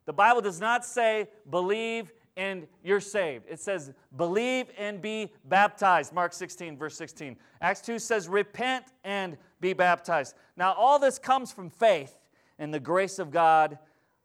The 0.05 0.13
Bible 0.13 0.41
does 0.41 0.59
not 0.59 0.85
say 0.85 1.29
believe 1.50 2.11
and 2.38 2.67
you're 2.83 3.00
saved. 3.00 3.45
It 3.50 3.59
says, 3.59 3.91
believe 4.15 4.67
and 4.77 5.01
be 5.01 5.31
baptized. 5.45 6.13
Mark 6.13 6.33
16, 6.33 6.77
verse 6.77 6.95
16. 6.95 7.35
Acts 7.61 7.81
2 7.81 8.00
says, 8.00 8.27
repent 8.27 8.85
and 9.03 9.38
be 9.59 9.73
baptized. 9.73 10.35
Now, 10.55 10.73
all 10.73 10.97
this 10.97 11.19
comes 11.19 11.51
from 11.51 11.69
faith 11.69 12.17
and 12.57 12.73
the 12.73 12.79
grace 12.79 13.19
of 13.19 13.31
God 13.31 13.77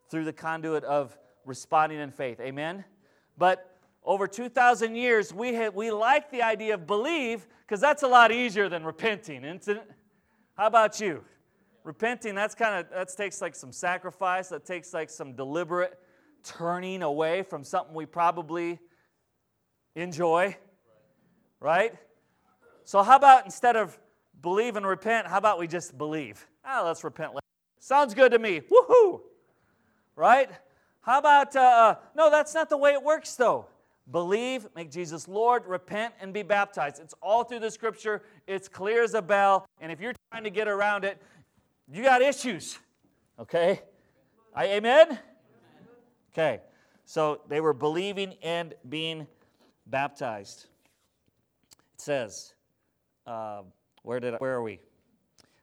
through 0.08 0.25
the 0.25 0.32
conduit 0.32 0.84
of 0.84 1.18
responding 1.44 1.98
in 1.98 2.10
faith. 2.10 2.40
Amen? 2.40 2.84
But 3.36 3.75
over 4.06 4.28
2,000 4.28 4.94
years, 4.94 5.34
we, 5.34 5.52
have, 5.54 5.75
we 5.75 5.90
like 5.90 6.30
the 6.30 6.40
idea 6.40 6.75
of 6.75 6.86
believe 6.86 7.46
because 7.62 7.80
that's 7.80 8.04
a 8.04 8.08
lot 8.08 8.30
easier 8.30 8.68
than 8.68 8.84
repenting, 8.84 9.44
isn't 9.44 9.76
it? 9.76 9.90
How 10.56 10.68
about 10.68 11.00
you? 11.00 11.25
Repenting, 11.82 12.34
that's 12.34 12.54
kind 12.54 12.76
of, 12.76 12.90
that 12.90 13.08
takes 13.16 13.42
like 13.42 13.56
some 13.56 13.72
sacrifice, 13.72 14.48
that 14.48 14.64
takes 14.64 14.94
like 14.94 15.10
some 15.10 15.34
deliberate 15.34 15.98
turning 16.44 17.02
away 17.02 17.42
from 17.42 17.64
something 17.64 17.94
we 17.94 18.06
probably 18.06 18.78
enjoy, 19.96 20.56
right? 21.58 21.92
So, 22.84 23.02
how 23.02 23.16
about 23.16 23.44
instead 23.44 23.75
of 23.75 23.98
believe 24.40 24.76
and 24.76 24.86
repent, 24.86 25.26
how 25.26 25.38
about 25.38 25.58
we 25.58 25.66
just 25.66 25.98
believe? 25.98 26.46
Ah, 26.64 26.82
let's 26.84 27.02
repent. 27.02 27.32
Sounds 27.80 28.14
good 28.14 28.32
to 28.32 28.38
me. 28.38 28.60
Woohoo! 28.60 29.20
Right? 30.14 30.50
How 31.00 31.18
about, 31.18 31.54
uh, 31.56 31.60
uh, 31.60 31.94
no, 32.14 32.30
that's 32.30 32.54
not 32.54 32.68
the 32.68 32.76
way 32.76 32.92
it 32.92 33.02
works 33.02 33.34
though. 33.34 33.66
Believe, 34.10 34.66
make 34.76 34.90
Jesus 34.90 35.26
Lord, 35.26 35.66
repent, 35.66 36.14
and 36.20 36.32
be 36.32 36.42
baptized. 36.42 37.00
It's 37.00 37.14
all 37.20 37.44
through 37.44 37.60
the 37.60 37.70
scripture. 37.70 38.22
It's 38.46 38.68
clear 38.68 39.02
as 39.02 39.14
a 39.14 39.22
bell. 39.22 39.66
And 39.80 39.90
if 39.90 40.00
you're 40.00 40.14
trying 40.30 40.44
to 40.44 40.50
get 40.50 40.68
around 40.68 41.04
it, 41.04 41.20
you 41.88 42.02
got 42.02 42.22
issues. 42.22 42.78
Okay? 43.38 43.82
I, 44.54 44.66
amen? 44.68 45.18
Okay, 46.32 46.60
so 47.06 47.40
they 47.48 47.62
were 47.62 47.72
believing 47.72 48.34
and 48.42 48.75
being 48.88 49.26
baptized. 49.86 50.66
It 51.94 52.00
says, 52.00 52.52
uh, 53.26 53.62
where 54.02 54.20
did 54.20 54.34
I, 54.34 54.36
where 54.36 54.54
are 54.54 54.62
we? 54.62 54.80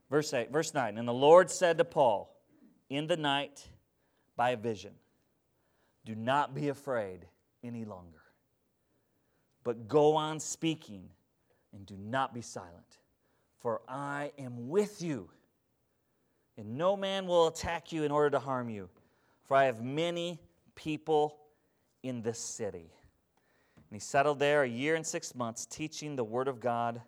Verse 0.10 0.34
eight, 0.34 0.52
verse 0.52 0.74
nine. 0.74 0.98
And 0.98 1.08
the 1.08 1.14
Lord 1.14 1.52
said 1.52 1.78
to 1.78 1.86
Paul, 1.86 2.36
in 2.90 3.06
the 3.06 3.18
night, 3.18 3.68
by 4.36 4.52
a 4.52 4.58
vision, 4.58 4.94
"Do 6.06 6.16
not 6.16 6.56
be 6.56 6.70
afraid 6.70 7.28
any 7.64 7.86
longer, 7.86 8.23
but 9.64 9.88
go 9.88 10.16
on 10.16 10.40
speaking, 10.40 11.10
and 11.74 11.86
do 11.86 11.96
not 11.98 12.34
be 12.34 12.42
silent, 12.42 13.00
for 13.60 13.82
I 13.88 14.32
am 14.38 14.70
with 14.70 15.02
you." 15.02 15.30
and 16.58 16.78
no 16.78 16.96
man 16.96 17.26
will 17.26 17.48
attack 17.48 17.92
you 17.92 18.04
in 18.04 18.12
order 18.12 18.30
to 18.32 18.40
harm 18.40 18.70
you, 18.70 18.90
for 19.44 19.58
I 19.58 19.66
have 19.66 19.82
many 19.82 20.40
people 20.76 21.40
in 22.04 22.22
this 22.22 22.40
city. 22.40 22.92
And 23.76 23.86
he 23.92 24.00
settled 24.00 24.40
there 24.40 24.64
a 24.64 24.68
year 24.68 24.96
and 24.96 25.06
six 25.06 25.36
months, 25.36 25.66
teaching 25.66 26.16
the 26.16 26.24
word 26.24 26.48
of 26.48 26.60
God 26.60 27.02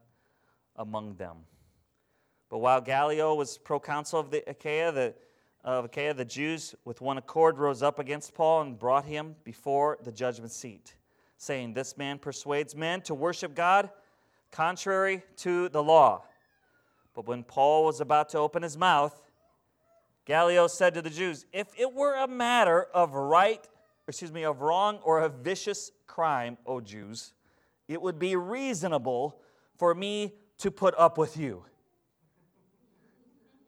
among 0.75 1.15
them. 1.15 1.37
But 2.49 2.59
while 2.59 2.81
Gallio 2.81 3.35
was 3.35 3.57
proconsul 3.57 4.19
of 4.19 4.31
the 4.31 4.43
Achaia, 4.49 4.91
the, 4.91 5.13
of 5.63 5.85
Achaia, 5.85 6.13
the 6.13 6.25
Jews 6.25 6.75
with 6.85 7.01
one 7.01 7.17
accord 7.17 7.57
rose 7.57 7.83
up 7.83 7.99
against 7.99 8.33
Paul 8.33 8.61
and 8.61 8.79
brought 8.79 9.05
him 9.05 9.35
before 9.43 9.97
the 10.03 10.11
judgment 10.11 10.51
seat, 10.51 10.95
saying, 11.37 11.73
This 11.73 11.97
man 11.97 12.19
persuades 12.19 12.75
men 12.75 13.01
to 13.01 13.13
worship 13.13 13.55
God 13.55 13.89
contrary 14.51 15.23
to 15.37 15.69
the 15.69 15.83
law. 15.83 16.23
But 17.13 17.27
when 17.27 17.43
Paul 17.43 17.85
was 17.85 18.01
about 18.01 18.29
to 18.29 18.39
open 18.39 18.63
his 18.63 18.77
mouth, 18.77 19.21
Gallio 20.25 20.67
said 20.67 20.93
to 20.95 21.01
the 21.01 21.09
Jews, 21.09 21.45
If 21.53 21.67
it 21.77 21.93
were 21.93 22.15
a 22.15 22.27
matter 22.27 22.83
of 22.93 23.13
right, 23.13 23.65
excuse 24.07 24.31
me, 24.31 24.43
of 24.43 24.61
wrong 24.61 24.99
or 25.03 25.21
a 25.21 25.29
vicious 25.29 25.91
crime, 26.07 26.57
O 26.65 26.81
Jews, 26.81 27.33
it 27.87 28.01
would 28.01 28.17
be 28.17 28.35
reasonable 28.35 29.39
for 29.77 29.93
me 29.93 30.33
to 30.57 30.71
put 30.71 30.95
up 30.97 31.17
with 31.17 31.37
you. 31.37 31.63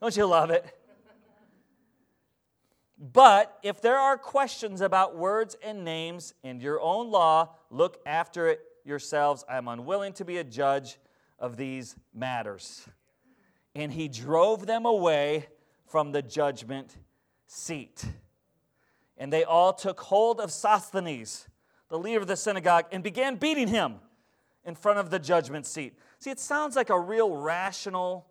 Don't 0.02 0.16
you 0.16 0.26
love 0.26 0.50
it? 0.52 0.66
But 3.00 3.60
if 3.62 3.80
there 3.82 3.98
are 3.98 4.18
questions 4.18 4.82
about 4.82 5.16
words 5.16 5.56
and 5.64 5.84
names 5.84 6.34
in 6.44 6.60
your 6.60 6.82
own 6.82 7.12
law, 7.12 7.57
look 7.70 8.00
after 8.06 8.48
it 8.48 8.62
yourselves. 8.84 9.44
I 9.50 9.58
am 9.58 9.68
unwilling 9.68 10.14
to 10.14 10.26
be 10.26 10.38
a 10.38 10.44
judge 10.44 10.98
of 11.40 11.58
these 11.58 11.96
matters. 12.14 12.88
And 13.76 13.92
he 13.92 14.08
drove 14.08 14.66
them 14.66 14.86
away 14.86 15.48
from 15.86 16.12
the 16.12 16.22
judgment 16.22 16.98
seat. 17.46 18.06
And 19.18 19.32
they 19.32 19.44
all 19.44 19.74
took 19.74 20.00
hold 20.00 20.40
of 20.40 20.52
Sosthenes, 20.52 21.48
the 21.90 21.98
leader 21.98 22.20
of 22.20 22.28
the 22.28 22.36
synagogue, 22.36 22.86
and 22.92 23.04
began 23.04 23.36
beating 23.36 23.68
him 23.68 23.96
in 24.66 24.76
front 24.76 25.00
of 25.00 25.10
the 25.10 25.20
judgment 25.20 25.66
seat. 25.66 25.98
See, 26.20 26.30
it 26.30 26.40
sounds 26.40 26.76
like 26.76 26.90
a 26.90 27.00
real 27.00 27.36
rational 27.36 28.28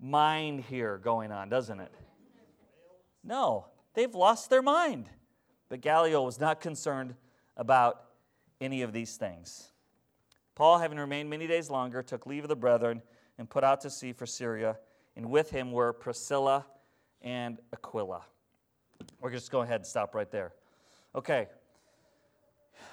mind 0.00 0.60
here 0.62 0.98
going 0.98 1.32
on, 1.32 1.48
doesn't 1.48 1.80
it? 1.80 1.92
No, 3.22 3.66
they've 3.94 4.14
lost 4.14 4.50
their 4.50 4.62
mind. 4.62 5.08
But 5.68 5.82
Gallio 5.82 6.22
was 6.22 6.40
not 6.40 6.60
concerned 6.60 7.14
about 7.56 8.02
any 8.60 8.82
of 8.82 8.92
these 8.92 9.16
things. 9.16 9.70
Paul, 10.54 10.78
having 10.78 10.98
remained 10.98 11.30
many 11.30 11.46
days 11.46 11.70
longer, 11.70 12.02
took 12.02 12.26
leave 12.26 12.44
of 12.44 12.48
the 12.48 12.56
brethren 12.56 13.02
and 13.38 13.48
put 13.48 13.64
out 13.64 13.80
to 13.82 13.90
sea 13.90 14.12
for 14.12 14.26
Syria 14.26 14.76
and 15.16 15.30
with 15.30 15.50
him 15.50 15.72
were 15.72 15.92
Priscilla 15.92 16.66
and 17.22 17.58
Aquila. 17.72 18.22
We're 19.20 19.30
just 19.30 19.50
go 19.50 19.62
ahead 19.62 19.76
and 19.76 19.86
stop 19.86 20.14
right 20.14 20.30
there. 20.30 20.52
Okay. 21.14 21.48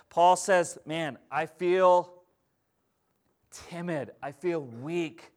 Paul 0.09 0.35
says, 0.35 0.77
Man, 0.85 1.17
I 1.31 1.45
feel 1.45 2.13
timid. 3.69 4.11
I 4.21 4.31
feel 4.31 4.61
weak. 4.61 5.31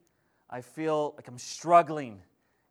I 0.49 0.61
feel 0.61 1.15
like 1.17 1.29
I'm 1.29 1.39
struggling 1.39 2.23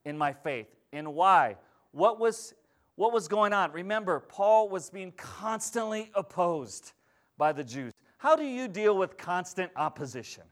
in 0.05 0.17
my 0.17 0.34
faith. 0.34 0.67
And 0.91 1.13
why? 1.13 1.57
What 1.91 2.19
was, 2.19 2.53
what 2.95 3.13
was 3.13 3.27
going 3.27 3.53
on? 3.53 3.71
Remember, 3.71 4.19
Paul 4.19 4.69
was 4.69 4.89
being 4.89 5.13
constantly 5.13 6.12
opposed 6.13 6.91
by 7.39 7.52
the 7.52 7.63
Jews. 7.63 7.93
How 8.19 8.36
do 8.36 8.43
you 8.43 8.67
deal 8.67 8.95
with 8.95 9.17
constant 9.17 9.71
opposition? 9.75 10.43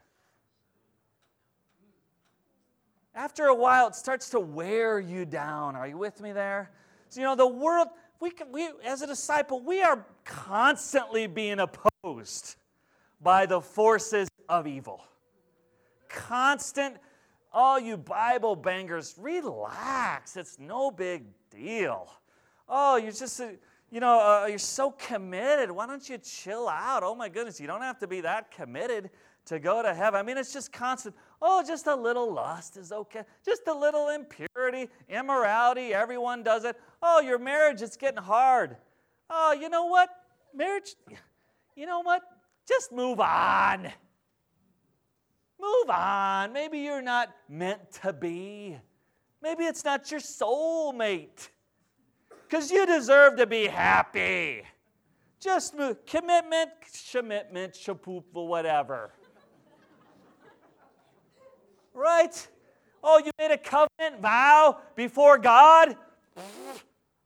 after 3.17 3.45
a 3.45 3.55
while, 3.55 3.87
it 3.87 3.95
starts 3.95 4.29
to 4.29 4.39
wear 4.39 4.99
you 4.99 5.25
down. 5.25 5.75
Are 5.75 5.87
you 5.87 5.97
with 5.97 6.21
me 6.21 6.31
there? 6.31 6.69
So, 7.09 7.19
you 7.19 7.25
know, 7.25 7.35
the 7.35 7.47
world, 7.47 7.87
we, 8.19 8.29
can, 8.29 8.51
we 8.51 8.69
as 8.85 9.01
a 9.01 9.07
disciple, 9.07 9.59
we 9.59 9.81
are 9.81 10.05
constantly 10.23 11.25
being 11.25 11.59
opposed 11.59 12.55
by 13.19 13.47
the 13.47 13.59
forces 13.59 14.29
of 14.47 14.67
evil. 14.67 15.03
Constant, 16.09 16.97
all 17.51 17.79
you 17.79 17.97
Bible 17.97 18.55
bangers, 18.55 19.15
relax. 19.17 20.37
It's 20.37 20.59
no 20.59 20.91
big 20.91 21.23
deal. 21.49 22.07
Oh, 22.69 22.97
you're 22.97 23.11
just, 23.11 23.41
you 23.89 23.99
know, 23.99 24.19
uh, 24.19 24.47
you're 24.47 24.57
so 24.57 24.91
committed. 24.91 25.71
Why 25.71 25.87
don't 25.87 26.07
you 26.09 26.17
chill 26.17 26.67
out? 26.67 27.03
Oh 27.03 27.15
my 27.15 27.29
goodness, 27.29 27.59
you 27.59 27.67
don't 27.67 27.81
have 27.81 27.99
to 27.99 28.07
be 28.07 28.21
that 28.21 28.51
committed 28.51 29.09
to 29.45 29.59
go 29.59 29.81
to 29.81 29.93
heaven. 29.93 30.19
I 30.19 30.23
mean, 30.23 30.37
it's 30.37 30.51
just 30.51 30.73
constant. 30.73 31.15
Oh, 31.41 31.63
just 31.65 31.87
a 31.87 31.95
little 31.95 32.33
lust 32.33 32.75
is 32.75 32.91
okay. 32.91 33.23
Just 33.45 33.61
a 33.67 33.73
little 33.73 34.09
impurity, 34.09 34.89
immorality, 35.07 35.93
everyone 35.93 36.43
does 36.43 36.65
it. 36.65 36.75
Oh, 37.01 37.21
your 37.21 37.39
marriage 37.39 37.81
is 37.81 37.95
getting 37.95 38.21
hard. 38.21 38.75
Oh, 39.29 39.53
you 39.53 39.69
know 39.69 39.85
what? 39.85 40.09
Marriage, 40.53 40.95
you 41.75 41.85
know 41.85 42.01
what? 42.01 42.23
Just 42.67 42.91
move 42.91 43.21
on. 43.21 43.89
Move 45.59 45.89
on. 45.89 46.51
Maybe 46.51 46.79
you're 46.79 47.01
not 47.01 47.33
meant 47.47 47.91
to 48.03 48.11
be. 48.11 48.77
Maybe 49.41 49.63
it's 49.63 49.85
not 49.85 50.11
your 50.11 50.19
soulmate. 50.19 51.49
Because 52.47 52.71
you 52.71 52.85
deserve 52.85 53.37
to 53.37 53.45
be 53.45 53.67
happy. 53.67 54.63
Just 55.39 55.75
move. 55.75 56.05
Commitment, 56.05 56.71
commitment, 57.11 57.73
shapoop, 57.73 58.23
whatever 58.31 59.11
right? 61.97 62.47
Oh, 63.03 63.19
you 63.23 63.31
made 63.37 63.51
a 63.51 63.57
covenant 63.57 64.21
vow 64.21 64.77
before 64.95 65.37
God? 65.37 65.97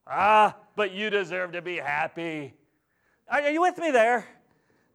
ah, 0.07 0.55
but 0.75 0.93
you 0.93 1.10
deserve 1.10 1.51
to 1.51 1.62
be 1.62 1.77
happy. 1.77 2.53
Are 3.29 3.49
you 3.49 3.62
with 3.62 3.77
me 3.77 3.91
there? 3.91 4.25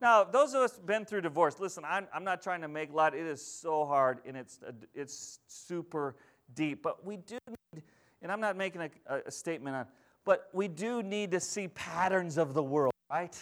Now, 0.00 0.24
those 0.24 0.54
of 0.54 0.62
us 0.62 0.78
been 0.78 1.04
through 1.04 1.22
divorce, 1.22 1.58
listen, 1.58 1.84
I'm, 1.86 2.06
I'm 2.12 2.24
not 2.24 2.42
trying 2.42 2.60
to 2.62 2.68
make 2.68 2.92
light. 2.92 3.14
It 3.14 3.26
is 3.26 3.44
so 3.44 3.86
hard 3.86 4.18
and 4.26 4.36
it's, 4.36 4.58
it's 4.94 5.38
super 5.46 6.16
deep. 6.54 6.82
But 6.82 7.04
we 7.04 7.16
do 7.16 7.38
need, 7.48 7.82
and 8.22 8.30
I'm 8.30 8.40
not 8.40 8.56
making 8.56 8.82
a, 8.82 8.90
a 9.26 9.30
statement 9.30 9.76
on, 9.76 9.86
but 10.26 10.50
we 10.52 10.68
do 10.68 11.02
need 11.02 11.30
to 11.30 11.40
see 11.40 11.68
patterns 11.68 12.36
of 12.36 12.52
the 12.52 12.62
world, 12.62 12.92
right? 13.10 13.34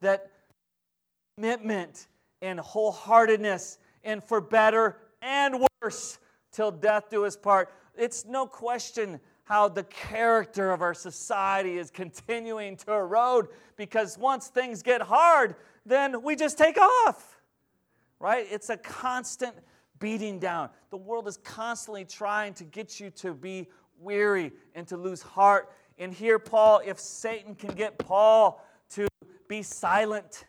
That 0.00 0.30
commitment 1.36 2.08
and 2.42 2.58
wholeheartedness 2.58 3.76
and 4.02 4.24
for 4.24 4.40
better 4.40 4.96
and 5.22 5.64
worse 5.82 6.18
till 6.52 6.72
death 6.72 7.10
do 7.10 7.26
us 7.26 7.36
part. 7.36 7.72
It's 7.96 8.24
no 8.24 8.46
question 8.46 9.20
how 9.44 9.68
the 9.68 9.84
character 9.84 10.70
of 10.70 10.80
our 10.80 10.94
society 10.94 11.76
is 11.76 11.90
continuing 11.90 12.76
to 12.78 12.92
erode 12.92 13.48
because 13.76 14.16
once 14.16 14.48
things 14.48 14.82
get 14.82 15.02
hard, 15.02 15.54
then 15.84 16.22
we 16.22 16.34
just 16.34 16.56
take 16.56 16.78
off. 16.78 17.36
Right? 18.18 18.46
It's 18.50 18.70
a 18.70 18.76
constant 18.78 19.54
beating 19.98 20.38
down. 20.38 20.70
The 20.90 20.96
world 20.96 21.28
is 21.28 21.36
constantly 21.38 22.06
trying 22.06 22.54
to 22.54 22.64
get 22.64 23.00
you 23.00 23.10
to 23.10 23.34
be 23.34 23.68
weary 23.98 24.52
and 24.74 24.86
to 24.88 24.96
lose 24.96 25.20
heart. 25.20 25.70
And 26.00 26.14
here, 26.14 26.38
Paul, 26.38 26.80
if 26.84 26.98
Satan 26.98 27.54
can 27.54 27.74
get 27.74 27.98
Paul 27.98 28.64
to 28.94 29.06
be 29.48 29.62
silent, 29.62 30.46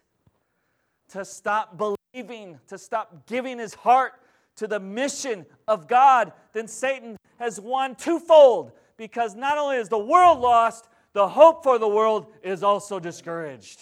to 1.10 1.26
stop 1.26 1.78
believing, 1.78 2.58
to 2.68 2.78
stop 2.78 3.28
giving 3.28 3.60
his 3.60 3.74
heart 3.74 4.14
to 4.56 4.66
the 4.66 4.80
mission 4.80 5.46
of 5.68 5.90
God, 5.90 6.32
then 6.54 6.70
Satan 6.70 7.18
has 7.38 7.60
won 7.60 7.96
twofold 7.96 8.72
because 8.96 9.36
not 9.36 9.58
only 9.58 9.76
is 9.76 9.90
the 9.90 9.98
world 9.98 10.40
lost, 10.40 10.88
the 11.12 11.28
hope 11.28 11.64
for 11.64 11.78
the 11.78 11.88
world 11.88 12.28
is 12.42 12.64
also 12.64 12.98
discouraged. 12.98 13.82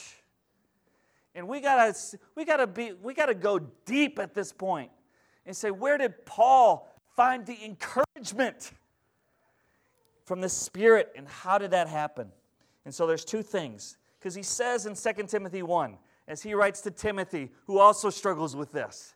And 1.35 1.47
we 1.47 1.61
gotta, 1.61 1.95
we 2.35 2.45
gotta 2.45 2.65
be, 2.65 2.93
we 2.93 3.13
gotta 3.13 3.35
go 3.35 3.59
deep 3.85 4.17
at 4.17 4.33
this 4.33 4.51
point 4.51 4.89
and 5.45 5.55
say, 5.55 5.69
where 5.69 5.99
did 5.99 6.25
Paul 6.25 6.89
find 7.15 7.45
the 7.45 7.57
encouragement 7.63 8.71
from 10.29 10.41
the 10.41 10.47
Spirit, 10.47 11.11
and 11.15 11.27
how 11.27 11.57
did 11.57 11.71
that 11.71 11.87
happen? 11.87 12.31
And 12.85 12.93
so 12.93 13.07
there's 13.07 13.25
two 13.25 13.41
things. 13.41 13.97
Because 14.19 14.35
he 14.35 14.43
says 14.43 14.85
in 14.85 14.93
2 14.93 15.23
Timothy 15.23 15.63
1, 15.63 15.97
as 16.27 16.43
he 16.43 16.53
writes 16.53 16.81
to 16.81 16.91
Timothy, 16.91 17.49
who 17.65 17.79
also 17.79 18.11
struggles 18.11 18.55
with 18.55 18.71
this, 18.71 19.15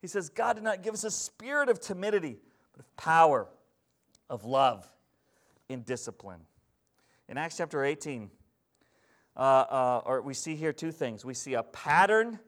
he 0.00 0.08
says, 0.08 0.28
God 0.28 0.54
did 0.54 0.64
not 0.64 0.82
give 0.82 0.94
us 0.94 1.04
a 1.04 1.12
spirit 1.12 1.68
of 1.68 1.80
timidity, 1.80 2.38
but 2.72 2.80
of 2.80 2.96
power, 2.96 3.46
of 4.28 4.44
love, 4.44 4.90
and 5.70 5.84
discipline. 5.84 6.40
In 7.28 7.38
Acts 7.38 7.58
chapter 7.58 7.84
18, 7.84 8.28
uh, 9.36 9.40
uh, 9.40 10.02
or 10.04 10.22
we 10.22 10.34
see 10.34 10.56
here 10.56 10.72
two 10.72 10.90
things. 10.90 11.24
We 11.24 11.34
see 11.34 11.54
a 11.54 11.62
pattern 11.62 12.40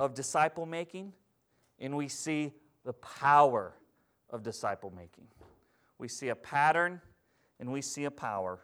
of 0.00 0.12
disciple 0.14 0.66
making, 0.66 1.12
and 1.78 1.96
we 1.96 2.08
see 2.08 2.50
the 2.84 2.94
power 2.94 3.74
of 4.28 4.42
disciple 4.42 4.92
making. 4.96 5.28
We 5.98 6.08
see 6.08 6.30
a 6.30 6.34
pattern 6.34 7.00
and 7.60 7.72
we 7.72 7.80
see 7.80 8.04
a 8.04 8.10
power. 8.10 8.60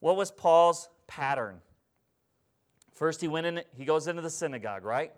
What 0.00 0.16
was 0.16 0.30
Paul's 0.30 0.88
pattern? 1.06 1.60
First, 2.92 3.20
he 3.20 3.28
went 3.28 3.46
in, 3.46 3.62
he 3.76 3.84
goes 3.84 4.08
into 4.08 4.22
the 4.22 4.30
synagogue, 4.30 4.84
right? 4.84 5.12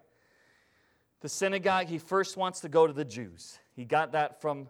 The 1.20 1.28
synagogue, 1.28 1.86
he 1.86 1.98
first 1.98 2.36
wants 2.36 2.60
to 2.60 2.68
go 2.68 2.86
to 2.86 2.92
the 2.92 3.04
Jews. 3.04 3.58
He 3.74 3.84
got 3.84 4.12
that 4.12 4.40
from 4.40 4.68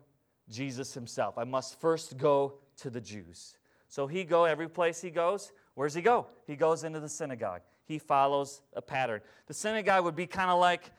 Jesus 0.50 0.94
himself. 0.94 1.36
I 1.38 1.44
must 1.44 1.80
first 1.80 2.16
go 2.16 2.54
to 2.78 2.90
the 2.90 3.00
Jews. 3.00 3.56
So 3.88 4.06
he 4.06 4.24
go 4.24 4.44
every 4.44 4.68
place 4.68 5.00
he 5.00 5.10
goes. 5.10 5.52
Where's 5.74 5.94
he 5.94 6.02
go? 6.02 6.26
He 6.46 6.56
goes 6.56 6.84
into 6.84 7.00
the 7.00 7.08
synagogue. 7.08 7.60
He 7.86 7.98
follows 7.98 8.60
a 8.74 8.82
pattern. 8.82 9.20
The 9.46 9.54
synagogue 9.54 10.04
would 10.04 10.16
be 10.16 10.26
kind 10.26 10.50
of 10.50 10.60
like 10.60 10.90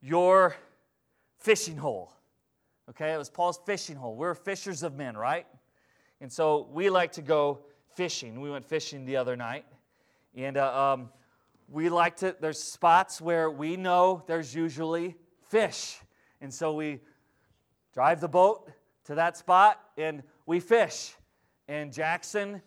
your 0.00 0.56
fishing 1.38 1.76
hole. 1.76 2.12
Okay, 2.90 3.12
it 3.12 3.18
was 3.18 3.30
Paul's 3.30 3.60
fishing 3.64 3.94
hole. 3.94 4.16
We're 4.16 4.34
fishers 4.34 4.82
of 4.82 4.96
men, 4.96 5.16
right? 5.16 5.46
And 6.20 6.32
so 6.32 6.68
we 6.72 6.90
like 6.90 7.12
to 7.12 7.22
go 7.22 7.60
fishing. 7.94 8.40
We 8.40 8.50
went 8.50 8.64
fishing 8.64 9.04
the 9.04 9.16
other 9.16 9.36
night. 9.36 9.64
And 10.34 10.56
uh, 10.56 10.94
um, 10.94 11.10
we 11.68 11.88
like 11.88 12.16
to, 12.16 12.34
there's 12.40 12.60
spots 12.60 13.20
where 13.20 13.48
we 13.48 13.76
know 13.76 14.24
there's 14.26 14.52
usually 14.52 15.14
fish. 15.50 16.00
And 16.40 16.52
so 16.52 16.74
we 16.74 16.98
drive 17.94 18.20
the 18.20 18.28
boat 18.28 18.68
to 19.04 19.14
that 19.14 19.36
spot 19.36 19.80
and 19.96 20.24
we 20.44 20.58
fish. 20.58 21.14
And 21.68 21.92
Jackson 21.92 22.60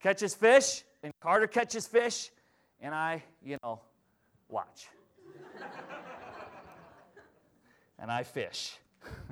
catches 0.00 0.34
fish, 0.34 0.82
and 1.04 1.12
Carter 1.20 1.46
catches 1.46 1.86
fish, 1.86 2.30
and 2.80 2.92
I, 2.92 3.22
you 3.44 3.56
know, 3.62 3.80
watch. 4.48 4.88
and 8.00 8.10
I 8.10 8.24
fish. 8.24 8.76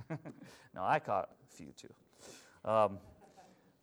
no, 0.75 0.83
I 0.83 0.99
caught 0.99 1.31
a 1.31 1.55
few 1.55 1.73
too. 1.77 1.93
Um, 2.65 2.99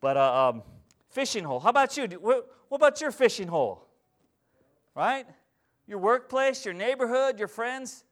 but 0.01 0.17
uh, 0.17 0.49
um, 0.49 0.63
fishing 1.09 1.43
hole. 1.43 1.59
How 1.59 1.69
about 1.69 1.97
you? 1.97 2.07
What, 2.19 2.47
about 2.71 2.99
your 3.01 3.11
fishing 3.11 3.47
hole? 3.47 3.87
Right? 4.95 5.25
Your 5.87 5.99
workplace, 5.99 6.65
your 6.65 6.73
neighborhood, 6.73 7.39
your 7.39 7.47
friends. 7.47 8.03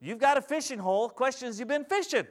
You've 0.00 0.18
got 0.18 0.38
a 0.38 0.42
fishing 0.42 0.78
hole. 0.78 1.08
Question 1.08 1.48
is, 1.48 1.58
you've 1.58 1.68
been 1.68 1.84
fishing. 1.84 2.26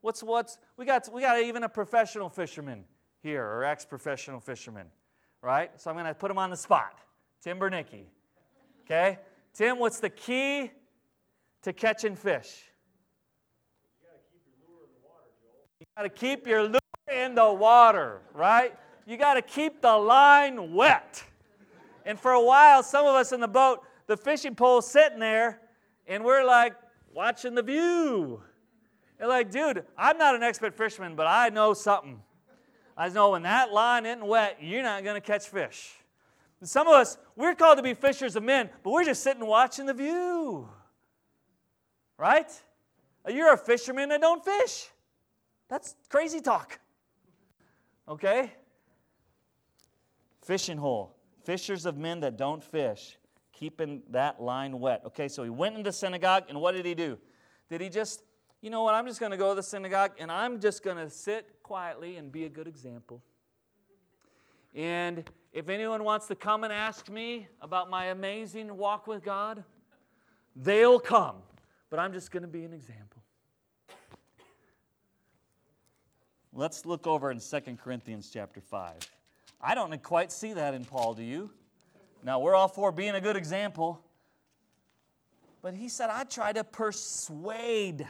What's 0.00 0.22
what's 0.22 0.58
we 0.76 0.84
got? 0.84 1.08
We 1.12 1.22
got 1.22 1.40
even 1.40 1.62
a 1.62 1.68
professional 1.68 2.28
fisherman 2.28 2.84
here, 3.22 3.44
or 3.44 3.64
ex-professional 3.64 4.40
fisherman, 4.40 4.86
right? 5.40 5.70
So 5.80 5.90
I'm 5.90 5.96
going 5.96 6.06
to 6.06 6.14
put 6.14 6.30
him 6.30 6.38
on 6.38 6.50
the 6.50 6.56
spot. 6.56 6.98
Tim 7.42 7.58
Bernicki. 7.58 8.04
Okay, 8.84 9.18
Tim, 9.54 9.78
what's 9.78 10.00
the 10.00 10.10
key 10.10 10.70
to 11.62 11.72
catching 11.72 12.16
fish? 12.16 12.64
You 15.80 15.83
got 15.96 16.02
to 16.02 16.08
keep 16.08 16.46
your 16.46 16.64
lure 16.64 16.80
in 17.12 17.34
the 17.34 17.52
water, 17.52 18.20
right? 18.32 18.74
You 19.06 19.16
got 19.16 19.34
to 19.34 19.42
keep 19.42 19.80
the 19.80 19.96
line 19.96 20.74
wet. 20.74 21.22
And 22.04 22.18
for 22.18 22.32
a 22.32 22.42
while, 22.42 22.82
some 22.82 23.06
of 23.06 23.14
us 23.14 23.32
in 23.32 23.40
the 23.40 23.48
boat, 23.48 23.82
the 24.06 24.16
fishing 24.16 24.54
pole's 24.54 24.90
sitting 24.90 25.20
there, 25.20 25.60
and 26.06 26.24
we're 26.24 26.44
like 26.44 26.74
watching 27.12 27.54
the 27.54 27.62
view. 27.62 28.42
They're 29.18 29.28
like, 29.28 29.50
dude, 29.50 29.84
I'm 29.96 30.18
not 30.18 30.34
an 30.34 30.42
expert 30.42 30.76
fisherman, 30.76 31.14
but 31.14 31.26
I 31.26 31.48
know 31.50 31.74
something. 31.74 32.20
I 32.96 33.08
know 33.08 33.30
when 33.30 33.42
that 33.42 33.72
line 33.72 34.04
isn't 34.04 34.26
wet, 34.26 34.58
you're 34.60 34.82
not 34.82 35.04
going 35.04 35.20
to 35.20 35.26
catch 35.26 35.46
fish. 35.48 35.92
And 36.60 36.68
some 36.68 36.88
of 36.88 36.94
us, 36.94 37.18
we're 37.36 37.54
called 37.54 37.76
to 37.78 37.82
be 37.82 37.94
fishers 37.94 38.36
of 38.36 38.42
men, 38.42 38.68
but 38.82 38.90
we're 38.90 39.04
just 39.04 39.22
sitting 39.22 39.46
watching 39.46 39.86
the 39.86 39.94
view. 39.94 40.68
Right? 42.18 42.50
You're 43.28 43.52
a 43.52 43.58
fisherman 43.58 44.08
that 44.10 44.20
don't 44.20 44.44
fish. 44.44 44.88
That's 45.68 45.94
crazy 46.08 46.40
talk. 46.40 46.78
Okay? 48.08 48.52
Fishing 50.42 50.78
hole. 50.78 51.16
Fishers 51.44 51.86
of 51.86 51.96
men 51.96 52.20
that 52.20 52.36
don't 52.36 52.62
fish, 52.62 53.18
keeping 53.52 54.02
that 54.10 54.40
line 54.40 54.80
wet. 54.80 55.02
Okay, 55.06 55.28
so 55.28 55.42
he 55.42 55.50
went 55.50 55.76
into 55.76 55.88
the 55.88 55.92
synagogue, 55.92 56.44
and 56.48 56.60
what 56.60 56.74
did 56.74 56.86
he 56.86 56.94
do? 56.94 57.18
Did 57.68 57.80
he 57.80 57.88
just 57.88 58.22
you 58.64 58.70
know 58.70 58.82
what, 58.82 58.94
I'm 58.94 59.06
just 59.06 59.20
going 59.20 59.30
to 59.30 59.36
go 59.36 59.50
to 59.50 59.56
the 59.56 59.62
synagogue 59.62 60.12
and 60.18 60.32
I'm 60.32 60.58
just 60.58 60.82
going 60.82 60.96
to 60.96 61.10
sit 61.10 61.62
quietly 61.62 62.16
and 62.16 62.32
be 62.32 62.46
a 62.46 62.48
good 62.48 62.66
example. 62.66 63.22
And 64.74 65.22
if 65.52 65.68
anyone 65.68 66.02
wants 66.02 66.28
to 66.28 66.34
come 66.34 66.64
and 66.64 66.72
ask 66.72 67.10
me 67.10 67.46
about 67.60 67.90
my 67.90 68.06
amazing 68.06 68.74
walk 68.74 69.06
with 69.06 69.22
God, 69.22 69.64
they'll 70.56 70.98
come. 70.98 71.36
But 71.90 71.98
I'm 71.98 72.14
just 72.14 72.30
going 72.30 72.40
to 72.42 72.48
be 72.48 72.64
an 72.64 72.72
example. 72.72 73.22
Let's 76.56 76.86
look 76.86 77.08
over 77.08 77.32
in 77.32 77.40
2 77.40 77.60
Corinthians 77.82 78.30
chapter 78.32 78.60
5. 78.60 78.92
I 79.60 79.74
don't 79.74 80.00
quite 80.04 80.30
see 80.30 80.52
that 80.52 80.72
in 80.72 80.84
Paul, 80.84 81.14
do 81.14 81.24
you? 81.24 81.50
Now, 82.22 82.38
we're 82.38 82.54
all 82.54 82.68
for 82.68 82.92
being 82.92 83.16
a 83.16 83.20
good 83.20 83.34
example. 83.34 84.00
But 85.62 85.74
he 85.74 85.88
said, 85.88 86.10
I 86.10 86.22
try 86.22 86.52
to 86.52 86.62
persuade 86.62 88.06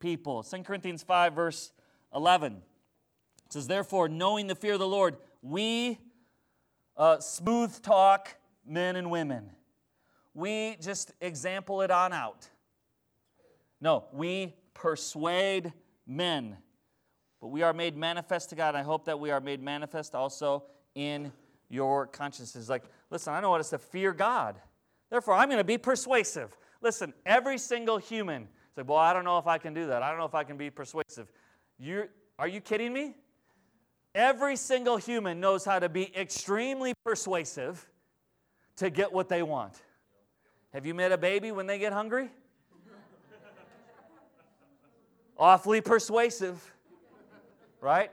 people. 0.00 0.42
2 0.42 0.62
Corinthians 0.62 1.02
5, 1.02 1.34
verse 1.34 1.72
11. 2.14 2.54
It 2.54 3.52
says, 3.52 3.66
Therefore, 3.66 4.08
knowing 4.08 4.46
the 4.46 4.54
fear 4.54 4.72
of 4.72 4.78
the 4.78 4.88
Lord, 4.88 5.18
we 5.42 5.98
uh, 6.96 7.18
smooth 7.18 7.82
talk 7.82 8.34
men 8.66 8.96
and 8.96 9.10
women. 9.10 9.50
We 10.32 10.78
just 10.80 11.12
example 11.20 11.82
it 11.82 11.90
on 11.90 12.14
out. 12.14 12.48
No, 13.78 14.04
we 14.10 14.54
persuade 14.72 15.74
men. 16.06 16.56
But 17.42 17.48
we 17.48 17.60
are 17.60 17.74
made 17.74 17.94
manifest 17.94 18.48
to 18.50 18.54
God. 18.54 18.68
And 18.68 18.78
I 18.78 18.82
hope 18.82 19.04
that 19.04 19.20
we 19.20 19.30
are 19.30 19.40
made 19.40 19.62
manifest 19.62 20.14
also 20.14 20.64
in 20.94 21.30
your 21.68 22.06
consciences. 22.06 22.70
Like, 22.70 22.84
listen, 23.10 23.34
I 23.34 23.42
know 23.42 23.50
what 23.50 23.60
it's 23.60 23.70
to 23.70 23.78
fear 23.78 24.14
God. 24.14 24.58
Therefore, 25.10 25.34
I'm 25.34 25.48
going 25.48 25.58
to 25.58 25.64
be 25.64 25.76
persuasive. 25.76 26.56
Listen, 26.80 27.12
every 27.26 27.58
single 27.58 27.98
human 27.98 28.48
Say, 28.74 28.82
well, 28.82 28.98
I 28.98 29.12
don't 29.12 29.24
know 29.24 29.38
if 29.38 29.46
I 29.46 29.58
can 29.58 29.74
do 29.74 29.86
that. 29.88 30.02
I 30.02 30.08
don't 30.08 30.18
know 30.18 30.24
if 30.24 30.34
I 30.34 30.44
can 30.44 30.56
be 30.56 30.70
persuasive. 30.70 31.30
You're, 31.78 32.08
are 32.38 32.48
you 32.48 32.60
kidding 32.60 32.92
me? 32.92 33.14
Every 34.14 34.56
single 34.56 34.96
human 34.96 35.40
knows 35.40 35.64
how 35.64 35.78
to 35.78 35.88
be 35.88 36.14
extremely 36.16 36.94
persuasive 37.04 37.86
to 38.76 38.88
get 38.88 39.12
what 39.12 39.28
they 39.28 39.42
want. 39.42 39.74
Have 40.72 40.86
you 40.86 40.94
met 40.94 41.12
a 41.12 41.18
baby 41.18 41.52
when 41.52 41.66
they 41.66 41.78
get 41.78 41.92
hungry? 41.92 42.30
Awfully 45.38 45.82
persuasive, 45.82 46.72
right? 47.82 48.10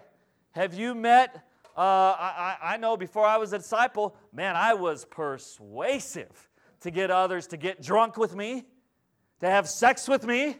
Have 0.52 0.74
you 0.74 0.94
met, 0.94 1.34
uh, 1.78 1.80
I, 1.80 2.58
I 2.62 2.78
know 2.78 2.98
before 2.98 3.26
I 3.26 3.38
was 3.38 3.54
a 3.54 3.60
disciple, 3.60 4.18
man, 4.34 4.58
I 4.58 4.74
was 4.74 5.06
persuasive 5.06 6.50
to 6.82 6.92
get 6.92 7.10
others 7.10 7.48
to 7.48 7.58
get 7.58 7.82
drunk 7.82 8.18
with 8.18 8.36
me 8.36 8.66
to 9.40 9.50
have 9.50 9.68
sex 9.70 10.08
with 10.08 10.26
me, 10.26 10.58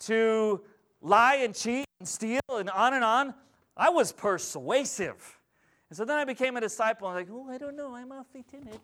to 0.00 0.60
lie 1.00 1.36
and 1.36 1.54
cheat 1.54 1.86
and 1.98 2.08
steal 2.08 2.40
and 2.50 2.70
on 2.70 2.94
and 2.94 3.04
on. 3.04 3.34
I 3.76 3.90
was 3.90 4.12
persuasive. 4.12 5.38
And 5.90 5.96
so 5.96 6.04
then 6.04 6.18
I 6.18 6.24
became 6.24 6.56
a 6.56 6.60
disciple. 6.60 7.08
I'm 7.08 7.14
like, 7.14 7.28
oh, 7.30 7.48
I 7.48 7.58
don't 7.58 7.76
know. 7.76 7.94
I'm 7.94 8.12
awfully 8.12 8.44
timid. 8.48 8.80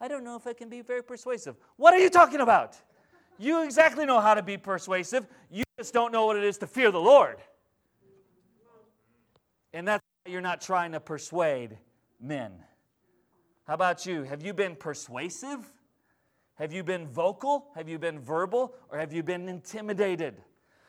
I 0.00 0.08
don't 0.08 0.24
know 0.24 0.36
if 0.36 0.46
I 0.46 0.52
can 0.52 0.68
be 0.68 0.80
very 0.80 1.02
persuasive. 1.02 1.56
What 1.76 1.94
are 1.94 1.98
you 1.98 2.10
talking 2.10 2.40
about? 2.40 2.76
You 3.38 3.62
exactly 3.62 4.06
know 4.06 4.20
how 4.20 4.34
to 4.34 4.42
be 4.42 4.56
persuasive. 4.56 5.26
You 5.50 5.64
just 5.78 5.92
don't 5.92 6.12
know 6.12 6.26
what 6.26 6.36
it 6.36 6.44
is 6.44 6.58
to 6.58 6.66
fear 6.66 6.90
the 6.90 7.00
Lord. 7.00 7.36
And 9.72 9.86
that's 9.86 10.04
why 10.24 10.32
you're 10.32 10.40
not 10.40 10.60
trying 10.60 10.92
to 10.92 11.00
persuade 11.00 11.78
men. 12.20 12.52
How 13.66 13.74
about 13.74 14.04
you? 14.04 14.24
Have 14.24 14.42
you 14.42 14.52
been 14.52 14.74
persuasive? 14.74 15.72
Have 16.56 16.72
you 16.72 16.82
been 16.82 17.06
vocal? 17.06 17.68
Have 17.74 17.88
you 17.88 17.98
been 17.98 18.18
verbal? 18.18 18.74
Or 18.90 18.98
have 18.98 19.12
you 19.12 19.22
been 19.22 19.48
intimidated? 19.48 20.42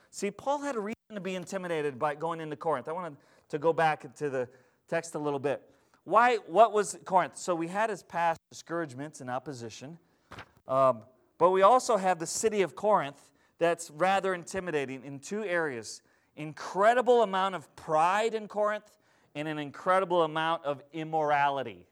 See, 0.10 0.32
Paul 0.32 0.62
had 0.62 0.76
a 0.76 0.80
reason 0.80 0.96
to 1.14 1.22
be 1.22 1.36
intimidated 1.36 1.98
by 2.00 2.16
going 2.16 2.42
into 2.42 2.56
Corinth. 2.56 2.88
I 2.88 2.92
wanted 2.92 3.18
to 3.50 3.60
go 3.60 3.72
back 3.72 4.14
to 4.16 4.30
the 4.30 4.50
text 4.90 5.16
a 5.16 5.20
little 5.20 5.40
bit. 5.40 5.62
Why? 6.04 6.38
What 6.48 6.74
was 6.74 6.98
Corinth? 7.06 7.38
So 7.38 7.54
we 7.54 7.68
had 7.68 7.90
his 7.90 8.04
past 8.04 8.40
discouragements 8.50 9.22
and 9.22 9.30
opposition, 9.30 10.00
um, 10.68 11.04
but 11.38 11.52
we 11.52 11.62
also 11.62 11.96
have 11.96 12.18
the 12.18 12.26
city 12.26 12.64
of 12.64 12.76
Corinth 12.76 13.30
that's 13.60 13.92
rather 13.92 14.34
intimidating 14.34 15.06
in 15.06 15.20
two 15.20 15.44
areas: 15.44 16.02
incredible 16.36 17.24
amount 17.24 17.56
of 17.56 17.74
pride 17.76 18.34
in 18.34 18.48
Corinth, 18.48 18.98
and 19.36 19.48
an 19.48 19.58
incredible 19.58 20.24
amount 20.24 20.66
of 20.66 20.84
immorality 20.94 21.88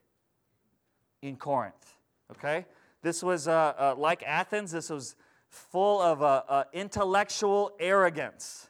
in 1.21 1.35
Corinth. 1.35 1.95
Okay, 2.31 2.65
this 3.01 3.23
was 3.23 3.47
uh, 3.47 3.73
uh, 3.77 3.95
like 3.97 4.23
Athens, 4.23 4.71
this 4.71 4.89
was 4.89 5.15
full 5.49 6.01
of 6.01 6.21
uh, 6.21 6.43
uh, 6.47 6.63
intellectual 6.73 7.71
arrogance. 7.79 8.67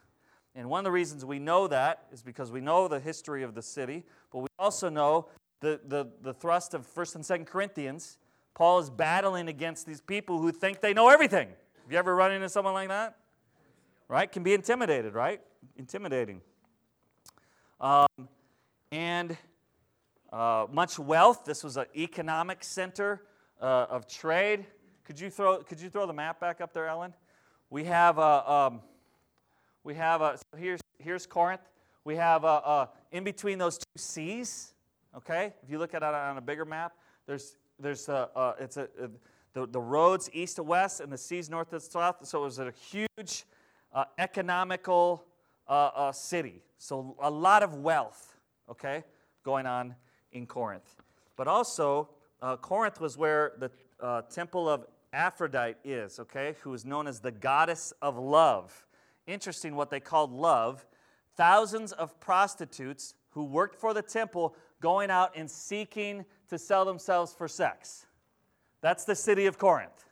And 0.56 0.70
one 0.70 0.80
of 0.80 0.86
the 0.86 0.92
reasons 0.92 1.26
we 1.26 1.40
know 1.40 1.68
that 1.68 2.06
is 2.12 2.22
because 2.22 2.52
we 2.52 2.62
know 2.62 2.88
the 2.88 3.00
history 3.00 3.44
of 3.44 3.54
the 3.54 3.62
city, 3.62 4.04
but 4.32 4.40
we 4.40 4.48
also 4.58 4.90
know 4.90 5.28
the, 5.62 5.80
the, 5.88 6.08
the 6.22 6.34
thrust 6.34 6.74
of 6.74 6.88
1st 6.88 7.16
and 7.16 7.24
2nd 7.24 7.48
Corinthians. 7.48 8.18
Paul 8.54 8.80
is 8.80 8.90
battling 8.90 9.48
against 9.48 9.86
these 9.86 10.02
people 10.02 10.40
who 10.40 10.52
think 10.52 10.82
they 10.82 10.94
know 10.94 11.10
everything. 11.10 11.50
Have 11.84 11.92
you 11.92 11.98
ever 11.98 12.16
run 12.16 12.32
into 12.32 12.50
someone 12.50 12.74
like 12.74 12.90
that? 12.90 13.18
Right? 14.08 14.32
Can 14.32 14.44
be 14.44 14.54
intimidated, 14.54 15.14
right? 15.14 15.42
Intimidating. 15.80 16.42
Um, 17.80 18.28
and 18.92 19.38
uh, 20.30 20.66
much 20.70 21.00
wealth. 21.00 21.46
This 21.46 21.64
was 21.64 21.78
an 21.78 21.86
economic 21.96 22.66
center 22.66 23.22
uh, 23.62 23.86
of 23.90 24.06
trade. 24.06 24.66
Could 25.06 25.18
you 25.18 25.30
throw 25.30 25.60
Could 25.60 25.80
you 25.80 25.90
throw 25.90 26.06
the 26.06 26.12
map 26.12 26.42
back 26.42 26.60
up 26.60 26.74
there, 26.74 26.90
Ellen? 26.90 27.14
We 27.70 27.86
have 27.86 28.18
a 28.18 28.52
um, 28.52 28.82
we 29.86 29.96
have 29.96 30.22
a 30.22 30.38
so 30.38 30.60
here's 30.60 30.82
here's 31.02 31.26
Corinth. 31.26 31.62
We 32.04 32.18
have 32.18 32.44
a, 32.44 32.48
a, 32.48 32.90
in 33.14 33.24
between 33.24 33.58
those 33.58 33.78
two 33.78 33.86
seas. 33.96 34.74
Okay, 35.16 35.54
if 35.64 35.72
you 35.72 35.80
look 35.80 35.94
at 35.94 36.04
it 36.04 36.14
on 36.14 36.38
a 36.38 36.42
bigger 36.42 36.66
map, 36.66 36.92
there's 37.26 37.56
there's 37.80 38.10
a, 38.10 38.28
a 38.36 38.56
it's 38.60 38.76
a, 38.76 38.90
a, 39.02 39.10
the 39.54 39.66
the 39.66 39.80
roads 39.80 40.30
east 40.34 40.58
to 40.58 40.64
west 40.64 41.00
and 41.00 41.10
the 41.10 41.18
seas 41.18 41.50
north 41.50 41.70
to 41.70 41.80
south. 41.80 42.28
So 42.28 42.42
it 42.42 42.44
was 42.44 42.60
a 42.60 42.74
huge 42.92 43.46
uh, 43.94 44.04
economical 44.18 45.24
uh, 45.70 45.92
uh, 45.96 46.12
city. 46.12 46.64
So 46.78 47.16
a 47.22 47.30
lot 47.30 47.64
of 47.64 47.76
wealth. 47.76 48.36
Okay, 48.70 49.04
going 49.44 49.66
on 49.66 49.96
in 50.32 50.46
Corinth, 50.46 51.02
but 51.36 51.48
also 51.48 52.10
uh, 52.42 52.56
Corinth 52.58 53.02
was 53.02 53.18
where 53.18 53.54
the 53.58 53.72
uh, 54.00 54.22
temple 54.24 54.70
of 54.70 54.86
Aphrodite 55.12 55.78
is, 55.84 56.20
okay, 56.20 56.56
who 56.62 56.74
is 56.74 56.86
known 56.86 57.08
as 57.08 57.20
the 57.20 57.32
goddess 57.32 57.94
of 58.02 58.18
love. 58.18 58.86
Interesting 59.28 59.76
what 59.76 59.90
they 59.90 60.00
called 60.00 60.32
love. 60.32 60.86
Thousands 61.36 61.92
of 61.94 62.20
prostitutes 62.20 63.16
who 63.32 63.44
worked 63.44 63.76
for 63.76 63.94
the 63.94 64.02
temple 64.02 64.56
going 64.82 65.10
out 65.10 65.32
and 65.36 65.50
seeking 65.50 66.26
to 66.50 66.58
sell 66.58 66.86
themselves 66.86 67.34
for 67.34 67.48
sex. 67.48 68.06
That's 68.82 69.04
the 69.04 69.16
city 69.16 69.46
of 69.46 69.58
Corinth. 69.58 70.06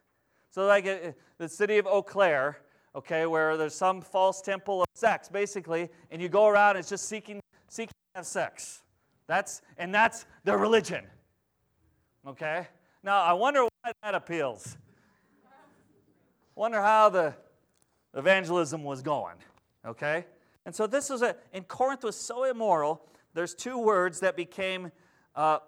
So, 0.49 0.65
like 0.65 0.87
uh, 0.87 1.11
the 1.37 1.49
city 1.49 1.77
of 1.77 1.87
Eau 1.87 2.01
Claire, 2.01 2.57
okay, 2.97 3.27
where 3.27 3.55
there's 3.57 3.75
some 3.75 4.01
false 4.01 4.41
temple 4.41 4.81
of 4.81 4.87
sex, 4.95 5.29
basically, 5.29 5.87
and 6.09 6.19
you 6.19 6.27
go 6.27 6.47
around, 6.47 6.77
it's 6.77 6.89
just 6.89 7.07
seeking, 7.07 7.39
seeking 7.67 7.93
to 8.13 8.17
have 8.17 8.25
sex. 8.25 8.81
That's, 9.27 9.61
and 9.77 9.93
that's 9.93 10.25
their 10.43 10.57
religion. 10.57 11.05
Okay? 12.25 12.67
Now, 13.03 13.21
I 13.21 13.33
wonder 13.33 13.63
why 13.63 13.91
that 14.01 14.15
appeals. 14.15 14.77
Wonder 16.55 16.81
how 16.81 17.09
the 17.09 17.35
evangelism 18.15 18.83
was 18.83 19.03
going. 19.03 19.35
Okay? 19.85 20.25
And 20.65 20.73
so 20.73 20.87
this 20.87 21.11
is 21.11 21.21
a, 21.21 21.35
and 21.53 21.67
Corinth 21.67 22.03
was 22.03 22.15
so 22.15 22.45
immoral, 22.45 23.03
there's 23.35 23.53
two 23.53 23.77
words 23.77 24.21
that 24.21 24.35
became 24.35 24.91
uh, 25.35 25.59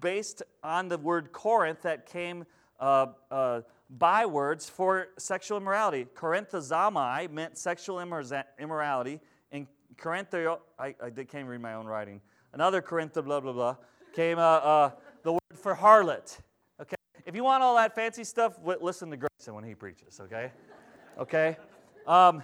based 0.00 0.42
on 0.64 0.88
the 0.88 0.98
word 0.98 1.30
Corinth 1.30 1.82
that 1.82 2.06
came 2.06 2.44
uh, 2.80 3.06
uh, 3.30 3.60
bywords 3.90 4.68
for 4.68 5.08
sexual 5.18 5.58
immorality. 5.58 6.06
Corinthozomai 6.14 7.30
meant 7.30 7.56
sexual 7.56 8.00
immorality, 8.00 9.20
and 9.52 9.66
Corinthio, 9.96 10.58
I, 10.78 10.94
I 11.02 11.10
can't 11.10 11.48
read 11.48 11.60
my 11.60 11.74
own 11.74 11.86
writing. 11.86 12.20
Another 12.52 12.82
Corintho, 12.82 13.24
blah, 13.24 13.40
blah, 13.40 13.52
blah, 13.52 13.76
came 14.12 14.38
uh, 14.38 14.42
uh, 14.42 14.90
the 15.22 15.32
word 15.32 15.40
for 15.54 15.74
harlot. 15.74 16.38
Okay? 16.80 16.96
If 17.24 17.34
you 17.34 17.44
want 17.44 17.62
all 17.62 17.76
that 17.76 17.94
fancy 17.94 18.24
stuff, 18.24 18.58
listen 18.64 19.10
to 19.10 19.16
Grayson 19.16 19.54
when 19.54 19.64
he 19.64 19.74
preaches, 19.74 20.20
okay? 20.20 20.52
Okay? 21.18 21.56
Um, 22.06 22.42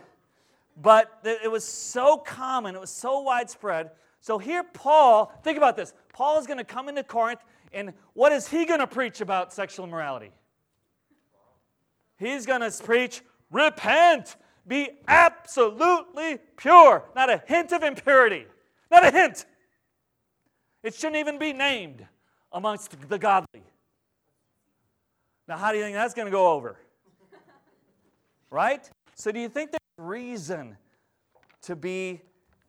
but 0.81 1.21
it 1.25 1.51
was 1.51 1.65
so 1.65 2.17
common, 2.17 2.75
it 2.75 2.81
was 2.81 2.91
so 2.91 3.21
widespread. 3.21 3.91
So 4.21 4.39
here, 4.39 4.63
Paul, 4.63 5.33
think 5.43 5.59
about 5.59 5.77
this. 5.77 5.93
Paul 6.13 6.39
is 6.39 6.47
going 6.47 6.59
to 6.59 6.65
come 6.65 6.89
into 6.89 7.03
Corinth, 7.03 7.41
and 7.73 7.93
what 8.13 8.33
is 8.33 8.49
he 8.49 8.65
going 8.65 8.81
to 8.81 8.87
preach 8.87 9.21
about 9.21 9.53
sexual 9.53 9.87
immorality? 9.87 10.31
He's 12.23 12.47
going 12.47 12.61
to 12.61 12.71
preach, 12.85 13.21
repent, 13.51 14.37
be 14.67 14.91
absolutely 15.09 16.39
pure, 16.57 17.05
not 17.17 17.29
a 17.31 17.43
hint 17.47 17.73
of 17.73 17.83
impurity, 17.83 18.47
not 18.93 19.05
a 19.05 19.11
hint. 19.11 19.45
It 20.85 20.95
shouldn't 20.95 21.17
even 21.17 21.39
be 21.39 21.53
named 21.53 22.07
amongst 22.53 23.09
the 23.09 23.19
godly. 23.19 23.65
Now, 25.49 25.57
how 25.57 25.73
do 25.73 25.79
you 25.79 25.85
think 25.85 25.97
that's 25.97 26.15
going 26.15 26.27
to 26.27 26.33
go 26.33 26.53
over? 26.53 26.77
Right? 28.51 28.89
So, 29.15 29.33
do 29.33 29.41
you 29.41 29.49
think 29.49 29.71
there's 29.71 29.81
reason 29.97 30.77
to 31.63 31.75
be 31.75 32.21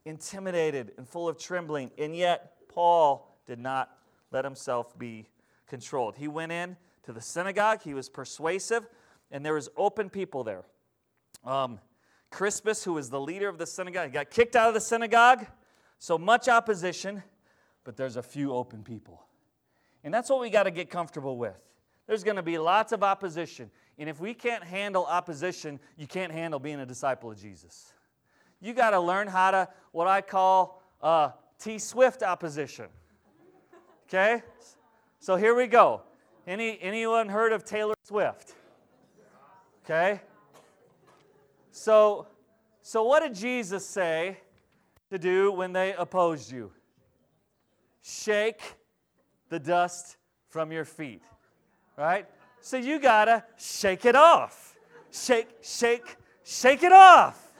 intimidated 0.05 0.93
and 0.97 1.07
full 1.07 1.27
of 1.27 1.37
trembling? 1.37 1.91
And 1.97 2.15
yet, 2.15 2.53
Paul 2.69 3.37
did 3.45 3.59
not 3.59 3.97
let 4.31 4.45
himself 4.45 4.97
be 4.97 5.27
controlled. 5.67 6.15
He 6.15 6.29
went 6.29 6.53
in 6.53 6.77
to 7.03 7.11
the 7.11 7.19
synagogue, 7.19 7.81
he 7.83 7.93
was 7.93 8.07
persuasive, 8.07 8.87
and 9.31 9.45
there 9.45 9.53
was 9.53 9.69
open 9.77 10.09
people 10.09 10.43
there. 10.43 10.63
Um, 11.43 11.79
Crispus, 12.29 12.83
who 12.83 12.93
was 12.93 13.09
the 13.09 13.19
leader 13.19 13.47
of 13.47 13.57
the 13.57 13.67
synagogue, 13.67 14.13
got 14.13 14.31
kicked 14.31 14.55
out 14.55 14.67
of 14.67 14.73
the 14.73 14.81
synagogue. 14.81 15.45
So 15.99 16.17
much 16.17 16.49
opposition, 16.49 17.23
but 17.83 17.95
there's 17.95 18.17
a 18.17 18.23
few 18.23 18.53
open 18.53 18.83
people. 18.83 19.23
And 20.03 20.13
that's 20.13 20.29
what 20.29 20.41
we 20.41 20.49
got 20.49 20.63
to 20.63 20.71
get 20.71 20.89
comfortable 20.89 21.38
with. 21.38 21.55
There's 22.07 22.23
going 22.23 22.36
to 22.36 22.43
be 22.43 22.57
lots 22.57 22.91
of 22.91 23.03
opposition. 23.03 23.71
And 23.97 24.09
if 24.09 24.19
we 24.19 24.33
can't 24.33 24.63
handle 24.63 25.05
opposition, 25.05 25.79
you 25.95 26.07
can't 26.07 26.31
handle 26.31 26.59
being 26.59 26.79
a 26.79 26.86
disciple 26.86 27.31
of 27.31 27.39
Jesus. 27.39 27.93
You 28.59 28.73
got 28.73 28.89
to 28.91 28.99
learn 28.99 29.27
how 29.27 29.51
to, 29.51 29.69
what 29.91 30.07
I 30.07 30.21
call 30.21 30.81
uh, 31.01 31.29
T 31.59 31.77
Swift 31.79 32.23
opposition. 32.23 32.88
Okay? 34.07 34.41
So 35.19 35.36
here 35.36 35.55
we 35.55 35.67
go. 35.67 36.01
Any, 36.45 36.77
anyone 36.81 37.29
heard 37.29 37.53
of 37.53 37.63
Taylor 37.63 37.95
Swift? 38.03 38.55
Okay? 39.84 40.22
So, 41.72 42.28
so 42.82 43.04
what 43.04 43.22
did 43.22 43.36
Jesus 43.36 43.86
say 43.86 44.38
to 45.10 45.17
do 45.17 45.52
when 45.52 45.74
they 45.74 45.93
opposed 45.93 46.52
you? 46.52 46.72
Shake 48.02 48.62
the 49.50 49.60
dust 49.60 50.17
from 50.50 50.72
your 50.72 50.86
feet. 50.86 51.22
Right? 51.98 52.28
So 52.62 52.78
you 52.78 53.00
got 53.00 53.26
to 53.26 53.43
shake 53.58 54.06
it 54.06 54.15
off. 54.15 54.76
Shake, 55.12 55.48
shake, 55.62 56.15
shake 56.43 56.84
it 56.84 56.93
off. 56.93 57.52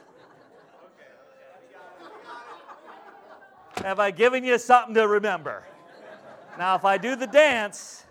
Have 3.82 4.00
I 4.00 4.10
given 4.10 4.44
you 4.44 4.58
something 4.58 4.94
to 4.94 5.06
remember? 5.06 5.64
Now, 6.58 6.76
if 6.76 6.84
I 6.84 6.96
do 6.96 7.16
the 7.16 7.26
dance, 7.26 8.03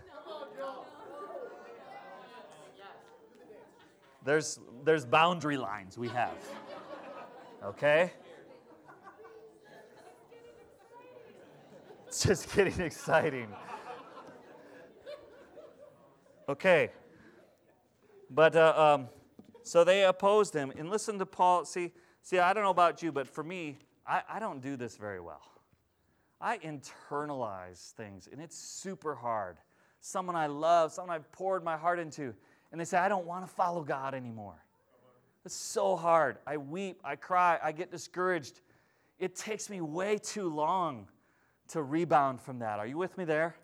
there's, 4.23 4.59
there's 4.83 5.05
boundary 5.05 5.57
lines 5.57 5.97
we 5.97 6.07
have. 6.09 6.37
Okay? 7.63 8.11
It's 12.07 12.23
just 12.27 12.53
getting 12.55 12.79
exciting. 12.81 13.47
Okay. 16.47 16.91
But 18.29 18.55
uh, 18.55 18.73
um, 18.75 19.09
so 19.63 19.83
they 19.83 20.03
opposed 20.03 20.53
him. 20.53 20.71
And 20.77 20.89
listen 20.89 21.17
to 21.19 21.25
Paul. 21.25 21.65
See, 21.65 21.91
see, 22.21 22.39
I 22.39 22.53
don't 22.53 22.63
know 22.63 22.69
about 22.69 23.01
you, 23.01 23.11
but 23.11 23.27
for 23.27 23.43
me, 23.43 23.79
I, 24.05 24.21
I 24.29 24.39
don't 24.39 24.61
do 24.61 24.75
this 24.75 24.97
very 24.97 25.19
well. 25.19 25.41
I 26.41 26.57
internalize 26.57 27.91
things, 27.91 28.27
and 28.29 28.41
it's 28.41 28.57
super 28.57 29.15
hard. 29.15 29.57
Someone 30.01 30.35
I 30.35 30.47
love, 30.47 30.91
someone 30.91 31.15
I've 31.15 31.31
poured 31.31 31.63
my 31.63 31.77
heart 31.77 31.99
into, 31.99 32.33
and 32.73 32.81
they 32.81 32.85
say, 32.85 32.97
I 32.97 33.07
don't 33.07 33.27
want 33.27 33.47
to 33.47 33.53
follow 33.53 33.83
God 33.83 34.15
anymore. 34.15 34.55
It's 35.45 35.55
so 35.55 35.95
hard. 35.95 36.39
I 36.47 36.57
weep, 36.57 36.99
I 37.03 37.15
cry, 37.15 37.59
I 37.63 37.71
get 37.71 37.91
discouraged. 37.91 38.61
It 39.19 39.35
takes 39.35 39.69
me 39.69 39.79
way 39.79 40.17
too 40.17 40.49
long 40.49 41.07
to 41.69 41.83
rebound 41.83 42.41
from 42.41 42.59
that. 42.59 42.79
Are 42.79 42.87
you 42.87 42.97
with 42.97 43.15
me 43.15 43.25
there? 43.25 43.55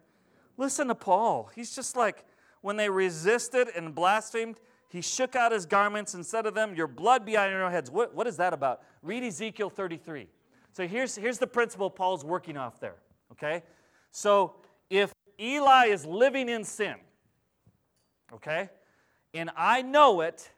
Listen 0.58 0.88
to 0.90 0.96
Paul. 0.96 1.50
He's 1.56 1.76
just 1.76 1.96
like, 1.98 2.24
when 2.62 2.78
they 2.78 2.88
resisted 2.88 3.70
and 3.76 3.96
blasphemed, 3.96 4.60
he 4.90 5.02
shook 5.02 5.36
out 5.36 5.52
his 5.52 5.66
garments 5.66 6.14
and 6.14 6.24
said 6.24 6.44
to 6.44 6.52
them, 6.52 6.76
Your 6.76 6.88
blood 6.88 7.26
be 7.26 7.36
on 7.36 7.50
your 7.50 7.70
heads. 7.72 7.90
What, 7.90 8.14
what 8.14 8.28
is 8.28 8.38
that 8.38 8.54
about? 8.54 8.82
Read 9.02 9.24
Ezekiel 9.24 9.72
33. 9.72 10.28
So 10.72 10.88
here's, 10.88 11.16
here's 11.16 11.40
the 11.40 11.48
principle 11.48 11.90
Paul's 11.90 12.24
working 12.24 12.58
off 12.58 12.80
there. 12.80 12.96
Okay? 13.32 13.64
So 14.12 14.56
if 14.90 15.12
Eli 15.40 15.88
is 15.88 16.06
living 16.06 16.48
in 16.50 16.64
sin, 16.64 16.96
okay, 18.34 18.70
and 19.34 19.50
I 19.56 19.82
know 19.82 20.22
it, 20.22 20.52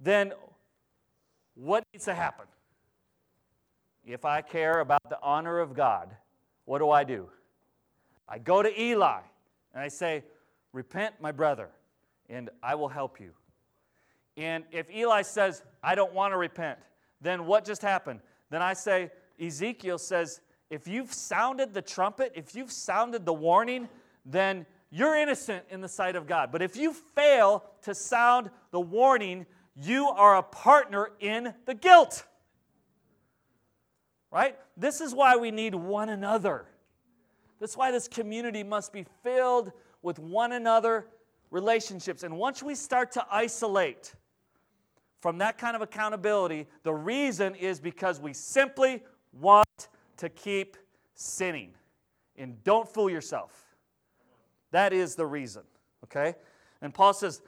then 0.00 0.32
what 1.54 1.84
needs 1.92 2.04
to 2.06 2.14
happen? 2.14 2.46
If 4.04 4.24
I 4.24 4.40
care 4.42 4.80
about 4.80 5.08
the 5.08 5.18
honor 5.22 5.60
of 5.60 5.74
God, 5.74 6.14
what 6.64 6.78
do 6.78 6.90
I 6.90 7.04
do? 7.04 7.28
I 8.28 8.38
go 8.38 8.62
to 8.62 8.80
Eli 8.80 9.20
and 9.74 9.82
I 9.82 9.88
say, 9.88 10.24
Repent, 10.72 11.14
my 11.20 11.32
brother, 11.32 11.68
and 12.30 12.48
I 12.62 12.74
will 12.74 12.88
help 12.88 13.20
you. 13.20 13.32
And 14.38 14.64
if 14.72 14.90
Eli 14.90 15.20
says, 15.20 15.62
I 15.82 15.94
don't 15.94 16.14
want 16.14 16.32
to 16.32 16.38
repent, 16.38 16.78
then 17.20 17.44
what 17.44 17.64
just 17.64 17.82
happened? 17.82 18.20
Then 18.48 18.62
I 18.62 18.72
say, 18.72 19.10
Ezekiel 19.38 19.98
says, 19.98 20.40
if 20.70 20.88
you've 20.88 21.12
sounded 21.12 21.74
the 21.74 21.82
trumpet, 21.82 22.32
if 22.34 22.54
you've 22.54 22.72
sounded 22.72 23.26
the 23.26 23.32
warning, 23.34 23.88
then 24.24 24.64
you're 24.94 25.16
innocent 25.16 25.64
in 25.70 25.80
the 25.80 25.88
sight 25.88 26.16
of 26.16 26.26
God. 26.26 26.52
But 26.52 26.60
if 26.60 26.76
you 26.76 26.92
fail 26.92 27.64
to 27.82 27.94
sound 27.94 28.50
the 28.72 28.80
warning, 28.80 29.46
you 29.74 30.08
are 30.08 30.36
a 30.36 30.42
partner 30.42 31.10
in 31.18 31.54
the 31.64 31.72
guilt. 31.72 32.24
Right? 34.30 34.58
This 34.76 35.00
is 35.00 35.14
why 35.14 35.36
we 35.36 35.50
need 35.50 35.74
one 35.74 36.10
another. 36.10 36.66
That's 37.58 37.74
why 37.74 37.90
this 37.90 38.06
community 38.06 38.62
must 38.62 38.92
be 38.92 39.06
filled 39.22 39.72
with 40.02 40.18
one 40.18 40.52
another 40.52 41.06
relationships. 41.50 42.22
And 42.22 42.36
once 42.36 42.62
we 42.62 42.74
start 42.74 43.12
to 43.12 43.24
isolate 43.30 44.14
from 45.20 45.38
that 45.38 45.56
kind 45.56 45.74
of 45.74 45.80
accountability, 45.80 46.66
the 46.82 46.92
reason 46.92 47.54
is 47.54 47.80
because 47.80 48.20
we 48.20 48.34
simply 48.34 49.02
want 49.32 49.88
to 50.18 50.28
keep 50.28 50.76
sinning. 51.14 51.70
And 52.36 52.62
don't 52.64 52.88
fool 52.88 53.08
yourself. 53.08 53.71
That 54.72 54.92
is 54.92 55.14
the 55.14 55.26
reason, 55.26 55.62
okay? 56.04 56.34
And 56.80 56.92
Paul 56.92 57.14
says, 57.14 57.40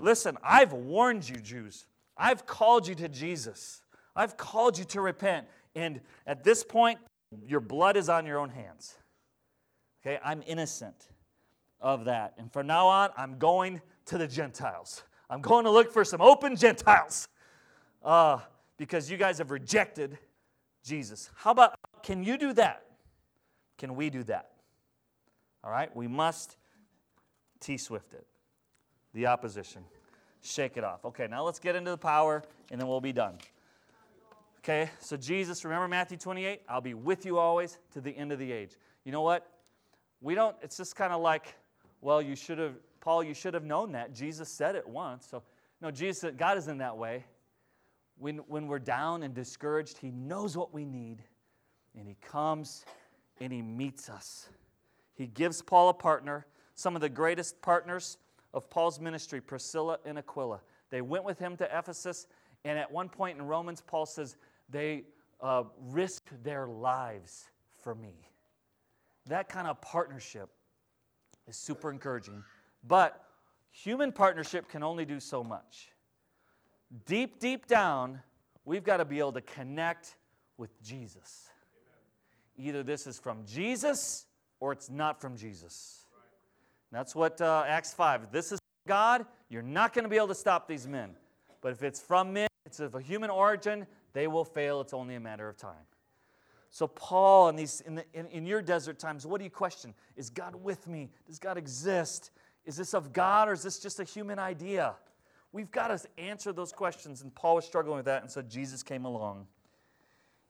Listen, 0.00 0.36
I've 0.42 0.72
warned 0.72 1.28
you, 1.28 1.36
Jews. 1.36 1.86
I've 2.16 2.46
called 2.46 2.86
you 2.86 2.94
to 2.96 3.08
Jesus. 3.08 3.82
I've 4.14 4.36
called 4.36 4.78
you 4.78 4.84
to 4.86 5.00
repent. 5.00 5.46
And 5.74 6.00
at 6.26 6.44
this 6.44 6.64
point, 6.64 6.98
your 7.46 7.60
blood 7.60 7.96
is 7.96 8.08
on 8.08 8.26
your 8.26 8.38
own 8.38 8.50
hands. 8.50 8.96
Okay, 10.02 10.18
I'm 10.24 10.42
innocent 10.46 11.08
of 11.80 12.04
that. 12.06 12.34
And 12.38 12.52
from 12.52 12.66
now 12.66 12.86
on, 12.86 13.10
I'm 13.16 13.38
going 13.38 13.80
to 14.06 14.18
the 14.18 14.26
Gentiles. 14.26 15.02
I'm 15.30 15.40
going 15.40 15.64
to 15.64 15.70
look 15.70 15.92
for 15.92 16.04
some 16.04 16.20
open 16.20 16.56
Gentiles 16.56 17.28
uh, 18.04 18.38
because 18.76 19.10
you 19.10 19.16
guys 19.16 19.38
have 19.38 19.50
rejected 19.50 20.18
Jesus. 20.84 21.30
How 21.34 21.50
about, 21.50 21.74
can 22.02 22.24
you 22.24 22.38
do 22.38 22.52
that? 22.54 22.84
Can 23.76 23.94
we 23.94 24.10
do 24.10 24.22
that? 24.24 24.50
All 25.62 25.70
right, 25.70 25.94
we 25.94 26.06
must 26.06 26.56
T 27.60 27.76
Swift 27.76 28.14
it. 28.14 28.26
The 29.14 29.26
opposition. 29.26 29.84
Shake 30.42 30.76
it 30.76 30.84
off. 30.84 31.04
Okay, 31.04 31.26
now 31.28 31.44
let's 31.44 31.58
get 31.58 31.74
into 31.74 31.90
the 31.90 31.98
power 31.98 32.42
and 32.70 32.80
then 32.80 32.88
we'll 32.88 33.00
be 33.00 33.12
done. 33.12 33.38
Okay, 34.58 34.90
so 35.00 35.16
Jesus, 35.16 35.64
remember 35.64 35.88
Matthew 35.88 36.18
28? 36.18 36.62
I'll 36.68 36.80
be 36.80 36.94
with 36.94 37.24
you 37.24 37.38
always 37.38 37.78
to 37.92 38.00
the 38.00 38.14
end 38.16 38.32
of 38.32 38.38
the 38.38 38.52
age. 38.52 38.72
You 39.04 39.12
know 39.12 39.22
what? 39.22 39.50
We 40.20 40.34
don't, 40.34 40.54
it's 40.62 40.76
just 40.76 40.94
kind 40.94 41.12
of 41.12 41.20
like, 41.20 41.54
well, 42.00 42.20
you 42.20 42.36
should 42.36 42.58
have, 42.58 42.74
Paul, 43.00 43.22
you 43.22 43.34
should 43.34 43.54
have 43.54 43.64
known 43.64 43.92
that. 43.92 44.14
Jesus 44.14 44.48
said 44.48 44.74
it 44.74 44.86
once. 44.86 45.26
So, 45.26 45.42
no, 45.80 45.90
Jesus, 45.90 46.32
God 46.36 46.58
isn't 46.58 46.78
that 46.78 46.96
way. 46.96 47.24
When, 48.18 48.38
when 48.48 48.66
we're 48.66 48.80
down 48.80 49.22
and 49.22 49.32
discouraged, 49.32 49.98
He 49.98 50.10
knows 50.10 50.56
what 50.56 50.74
we 50.74 50.84
need, 50.84 51.22
and 51.96 52.08
He 52.08 52.16
comes 52.20 52.84
and 53.40 53.52
He 53.52 53.62
meets 53.62 54.08
us. 54.08 54.48
He 55.14 55.28
gives 55.28 55.62
Paul 55.62 55.88
a 55.88 55.94
partner, 55.94 56.46
some 56.78 56.94
of 56.94 57.00
the 57.00 57.08
greatest 57.08 57.60
partners 57.60 58.18
of 58.54 58.70
Paul's 58.70 59.00
ministry, 59.00 59.40
Priscilla 59.40 59.98
and 60.04 60.16
Aquila. 60.16 60.60
They 60.90 61.00
went 61.00 61.24
with 61.24 61.36
him 61.36 61.56
to 61.56 61.64
Ephesus, 61.76 62.28
and 62.64 62.78
at 62.78 62.88
one 62.88 63.08
point 63.08 63.36
in 63.36 63.44
Romans, 63.44 63.82
Paul 63.84 64.06
says 64.06 64.36
they 64.70 65.02
uh, 65.40 65.64
risked 65.90 66.44
their 66.44 66.68
lives 66.68 67.50
for 67.82 67.96
me. 67.96 68.14
That 69.26 69.48
kind 69.48 69.66
of 69.66 69.80
partnership 69.80 70.50
is 71.48 71.56
super 71.56 71.90
encouraging. 71.90 72.44
But 72.86 73.24
human 73.72 74.12
partnership 74.12 74.68
can 74.68 74.84
only 74.84 75.04
do 75.04 75.18
so 75.18 75.42
much. 75.42 75.88
Deep, 77.06 77.40
deep 77.40 77.66
down, 77.66 78.20
we've 78.64 78.84
got 78.84 78.98
to 78.98 79.04
be 79.04 79.18
able 79.18 79.32
to 79.32 79.40
connect 79.40 80.14
with 80.56 80.80
Jesus. 80.80 81.48
Either 82.56 82.84
this 82.84 83.08
is 83.08 83.18
from 83.18 83.44
Jesus 83.44 84.26
or 84.60 84.70
it's 84.70 84.88
not 84.88 85.20
from 85.20 85.36
Jesus. 85.36 86.04
That's 86.90 87.14
what 87.14 87.40
uh, 87.40 87.64
Acts 87.66 87.92
5. 87.92 88.32
This 88.32 88.52
is 88.52 88.58
God, 88.86 89.26
you're 89.50 89.62
not 89.62 89.92
going 89.92 90.04
to 90.04 90.08
be 90.08 90.16
able 90.16 90.28
to 90.28 90.34
stop 90.34 90.66
these 90.66 90.86
men. 90.86 91.10
But 91.60 91.72
if 91.72 91.82
it's 91.82 92.00
from 92.00 92.32
men, 92.32 92.48
it's 92.64 92.80
of 92.80 92.94
a 92.94 93.00
human 93.00 93.30
origin, 93.30 93.86
they 94.12 94.26
will 94.26 94.44
fail. 94.44 94.80
It's 94.80 94.94
only 94.94 95.14
a 95.14 95.20
matter 95.20 95.48
of 95.48 95.56
time. 95.56 95.86
So, 96.70 96.86
Paul, 96.86 97.48
in, 97.48 97.56
these, 97.56 97.80
in, 97.82 97.94
the, 97.96 98.04
in, 98.12 98.26
in 98.26 98.46
your 98.46 98.60
desert 98.60 98.98
times, 98.98 99.26
what 99.26 99.38
do 99.38 99.44
you 99.44 99.50
question? 99.50 99.94
Is 100.16 100.30
God 100.30 100.54
with 100.54 100.86
me? 100.86 101.10
Does 101.26 101.38
God 101.38 101.56
exist? 101.56 102.30
Is 102.66 102.76
this 102.76 102.94
of 102.94 103.12
God 103.12 103.48
or 103.48 103.52
is 103.52 103.62
this 103.62 103.78
just 103.78 104.00
a 104.00 104.04
human 104.04 104.38
idea? 104.38 104.94
We've 105.52 105.70
got 105.70 105.88
to 105.88 106.00
answer 106.18 106.52
those 106.52 106.72
questions. 106.72 107.22
And 107.22 107.34
Paul 107.34 107.56
was 107.56 107.64
struggling 107.64 107.96
with 107.96 108.04
that. 108.04 108.22
And 108.22 108.30
so 108.30 108.42
Jesus 108.42 108.82
came 108.82 109.06
along 109.06 109.46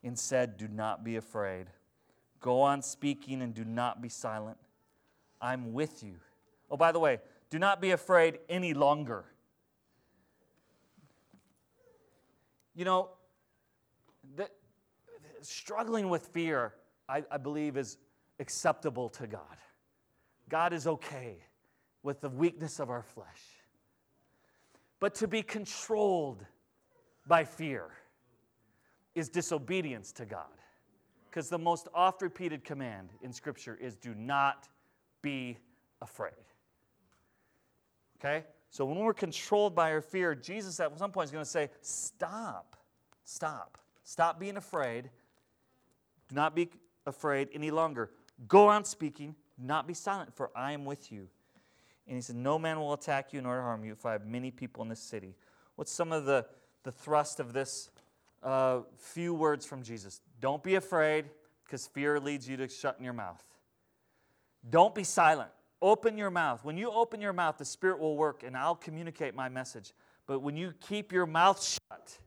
and 0.03 0.18
said, 0.18 0.57
Do 0.57 0.66
not 0.66 1.05
be 1.05 1.16
afraid. 1.16 1.66
Go 2.40 2.61
on 2.62 2.83
speaking 2.83 3.42
and 3.42 3.55
do 3.55 3.64
not 3.64 4.03
be 4.03 4.09
silent. 4.09 4.59
I'm 5.40 5.72
with 5.72 6.03
you. 6.03 6.16
Oh, 6.70 6.76
by 6.76 6.92
the 6.92 6.98
way, 6.98 7.18
do 7.50 7.59
not 7.59 7.81
be 7.81 7.92
afraid 7.92 8.38
any 8.48 8.74
longer. 8.74 9.24
You 12.74 12.85
know, 12.85 13.11
the, 14.37 14.48
struggling 15.40 16.09
with 16.09 16.26
fear, 16.26 16.74
I, 17.09 17.24
I 17.31 17.38
believe, 17.38 17.76
is 17.76 17.98
acceptable 18.38 19.09
to 19.11 19.26
God. 19.26 19.57
God 20.48 20.72
is 20.72 20.87
okay 20.87 21.38
with 22.02 22.20
the 22.20 22.28
weakness 22.28 22.78
of 22.78 22.90
our 22.90 23.02
flesh. 23.02 23.42
But 25.00 25.14
to 25.16 25.28
be 25.28 25.42
controlled 25.42 26.44
by 27.26 27.44
fear 27.44 27.90
is 29.14 29.28
disobedience 29.28 30.12
to 30.12 30.24
God. 30.24 30.46
Because 31.28 31.48
the 31.48 31.59
most 31.59 31.88
oft 31.94 32.22
repeated 32.22 32.64
command 32.64 33.11
in 33.22 33.33
Scripture 33.33 33.76
is 33.81 33.96
do 33.96 34.14
not 34.14 34.68
be 35.22 35.59
afraid. 36.00 36.33
Okay? 38.20 38.44
So 38.70 38.85
when 38.85 38.98
we're 38.98 39.14
controlled 39.14 39.74
by 39.74 39.92
our 39.92 40.00
fear, 40.00 40.35
Jesus 40.35 40.78
at 40.81 40.96
some 40.98 41.11
point 41.11 41.26
is 41.26 41.31
going 41.31 41.44
to 41.44 41.50
say, 41.50 41.70
Stop. 41.81 42.76
Stop. 43.24 43.78
Stop 44.04 44.40
being 44.40 44.57
afraid. 44.57 45.11
Do 46.28 46.35
not 46.35 46.54
be 46.54 46.70
afraid 47.07 47.48
any 47.52 47.70
longer. 47.70 48.11
Go 48.46 48.68
on 48.68 48.85
speaking. 48.85 49.35
Not 49.59 49.87
be 49.87 49.94
silent, 49.94 50.35
for 50.35 50.50
I 50.54 50.72
am 50.72 50.85
with 50.85 51.11
you. 51.11 51.28
And 52.07 52.16
he 52.16 52.22
said, 52.22 52.37
No 52.37 52.59
man 52.59 52.78
will 52.78 52.92
attack 52.92 53.33
you 53.33 53.40
nor 53.40 53.61
harm 53.61 53.85
you 53.85 53.92
if 53.92 54.07
I 54.07 54.12
have 54.12 54.26
many 54.26 54.50
people 54.50 54.83
in 54.83 54.88
this 54.88 55.00
city. 55.00 55.35
What's 55.76 55.92
some 55.92 56.12
of 56.12 56.24
the, 56.24 56.46
the 56.85 56.92
thrust 56.92 57.40
of 57.40 57.52
this 57.52 57.90
uh, 58.42 58.81
few 58.96 59.35
words 59.35 59.66
from 59.66 59.83
Jesus? 59.83 60.20
Don't 60.40 60.62
be 60.62 60.76
afraid, 60.76 61.26
because 61.64 61.87
fear 61.87 62.18
leads 62.20 62.48
you 62.48 62.57
to 62.57 62.68
shutting 62.68 63.04
your 63.04 63.12
mouth. 63.12 63.42
Don't 64.68 64.94
be 64.94 65.04
silent. 65.04 65.50
Open 65.81 66.19
your 66.19 66.31
mouth. 66.31 66.64
When 66.64 66.77
you 66.77 66.91
open 66.91 67.21
your 67.21 67.33
mouth, 67.33 67.59
the 67.59 67.64
Spirit 67.64 68.01
will 68.01 68.17
work 68.17 68.43
and 68.43 68.57
I'll 68.57 68.75
communicate 68.75 69.35
my 69.35 69.49
message. 69.49 69.93
But 70.27 70.41
when 70.41 70.57
you 70.57 70.75
keep 70.81 71.12
your 71.12 71.27
mouth 71.27 71.62
shut 71.62 72.19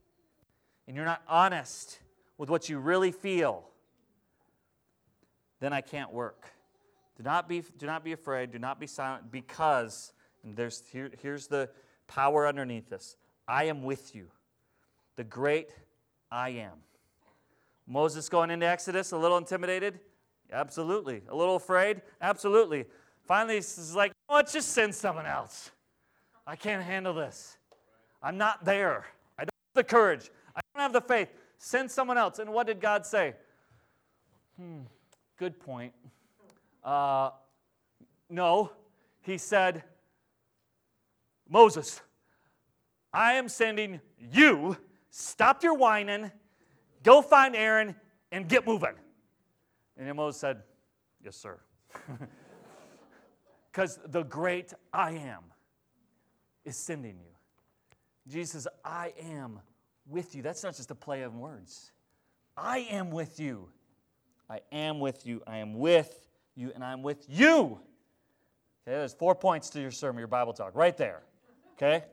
and 0.88 0.96
you're 0.96 1.06
not 1.06 1.22
honest 1.28 2.00
with 2.38 2.50
what 2.50 2.70
you 2.70 2.80
really 2.80 3.12
feel, 3.12 3.66
then 5.60 5.74
I 5.74 5.82
can't 5.82 6.12
work. 6.12 6.48
Do 7.18 7.24
not 7.24 7.48
be, 7.48 7.64
do 7.78 7.86
not 7.86 8.04
be 8.04 8.14
afraid. 8.14 8.52
Do 8.52 8.60
not 8.60 8.80
be 8.80 8.88
silent 8.88 9.32
because, 9.32 10.14
there's, 10.44 10.84
here, 10.92 11.12
here's 11.22 11.48
the 11.48 11.70
power 12.08 12.48
underneath 12.48 12.90
this 12.90 13.16
I 13.48 13.66
am 13.66 13.84
with 13.84 14.16
you. 14.16 14.28
The 15.18 15.24
great 15.24 15.70
I 16.32 16.50
am. 16.50 16.78
Moses 17.86 18.30
going 18.30 18.50
into 18.50 18.66
Exodus, 18.66 19.12
a 19.12 19.18
little 19.18 19.38
intimidated? 19.38 20.00
Absolutely. 20.52 21.22
A 21.30 21.36
little 21.36 21.58
afraid? 21.58 22.02
Absolutely. 22.22 22.86
Finally, 23.32 23.56
he's 23.56 23.96
like, 23.96 24.12
let's 24.30 24.52
just 24.52 24.74
send 24.74 24.94
someone 24.94 25.26
else. 25.26 25.72
I 26.46 26.58
can't 26.58 26.84
handle 26.84 27.14
this. 27.14 27.56
I'm 28.22 28.38
not 28.38 28.66
there. 28.66 29.06
I 29.40 29.44
don't 29.44 29.56
have 29.74 29.74
the 29.74 29.84
courage. 29.86 30.30
I 30.54 30.60
don't 30.76 30.82
have 30.82 30.92
the 30.92 31.00
faith. 31.00 31.30
Send 31.58 31.90
someone 31.90 32.18
else. 32.18 32.40
And 32.40 32.52
what 32.52 32.68
did 32.68 32.82
God 32.82 33.06
say? 33.06 33.36
Hmm, 34.60 34.80
good 35.38 35.58
point. 35.62 35.94
Uh, 36.84 37.30
no, 38.30 38.74
he 39.22 39.38
said, 39.38 39.82
Moses, 41.48 42.02
I 43.14 43.36
am 43.36 43.48
sending 43.48 44.02
you. 44.20 44.76
Stop 45.10 45.64
your 45.64 45.76
whining. 45.76 46.30
Go 47.02 47.22
find 47.22 47.56
Aaron 47.56 47.96
and 48.30 48.50
get 48.50 48.68
moving. 48.68 48.96
And 49.96 50.18
Moses 50.18 50.42
said, 50.42 50.64
Yes, 51.24 51.38
sir. 51.38 51.62
Because 53.72 54.00
the 54.06 54.24
great 54.24 54.74
I 54.94 55.12
am 55.12 55.44
is 56.66 56.76
sending 56.76 57.18
you. 57.20 57.32
Jesus 58.28 58.52
says, 58.52 58.68
I 58.84 59.14
am 59.22 59.60
with 60.08 60.36
you. 60.36 60.42
That's 60.42 60.64
not 60.64 60.76
just 60.76 60.92
a 60.92 60.96
play 60.96 61.22
of 61.22 61.36
words. 61.36 61.92
I 62.58 62.80
am 62.80 63.12
with 63.12 63.40
you. 63.40 63.70
I 64.50 64.60
am 64.72 65.00
with 65.00 65.26
you. 65.26 65.42
I 65.48 65.58
am 65.58 65.76
with 65.76 66.28
you, 66.56 66.72
and 66.76 66.84
I'm 66.84 67.02
with 67.02 67.26
you. 67.30 67.80
Okay, 68.84 68.98
there's 68.98 69.14
four 69.14 69.34
points 69.34 69.70
to 69.72 69.82
your 69.82 69.92
sermon, 69.92 70.20
your 70.20 70.28
Bible 70.28 70.54
talk, 70.54 70.76
right 70.76 70.96
there. 70.98 71.22
Okay? 71.74 72.04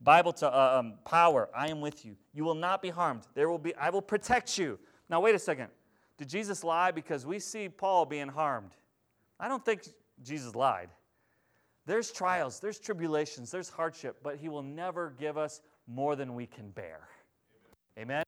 Bible 0.00 0.32
to, 0.34 0.52
uh, 0.52 0.78
um, 0.80 0.94
power. 1.04 1.48
I 1.54 1.68
am 1.68 1.80
with 1.80 2.04
you. 2.04 2.16
You 2.34 2.44
will 2.44 2.56
not 2.56 2.82
be 2.82 2.90
harmed. 2.90 3.22
There 3.34 3.48
will 3.48 3.58
be. 3.58 3.74
I 3.76 3.90
will 3.90 4.02
protect 4.02 4.58
you. 4.58 4.78
Now, 5.08 5.20
wait 5.20 5.34
a 5.34 5.38
second. 5.38 5.68
Did 6.18 6.28
Jesus 6.28 6.64
lie? 6.64 6.90
Because 6.90 7.24
we 7.24 7.38
see 7.38 7.68
Paul 7.68 8.04
being 8.04 8.28
harmed. 8.28 8.72
I 9.38 9.48
don't 9.48 9.64
think 9.64 9.84
Jesus 10.24 10.54
lied. 10.54 10.88
There's 11.84 12.12
trials, 12.12 12.60
there's 12.60 12.78
tribulations, 12.78 13.50
there's 13.50 13.68
hardship, 13.68 14.18
but 14.22 14.36
He 14.36 14.48
will 14.48 14.62
never 14.62 15.14
give 15.18 15.36
us 15.36 15.60
more 15.86 16.14
than 16.14 16.34
we 16.34 16.46
can 16.46 16.70
bear. 16.70 17.08
Amen? 17.98 18.24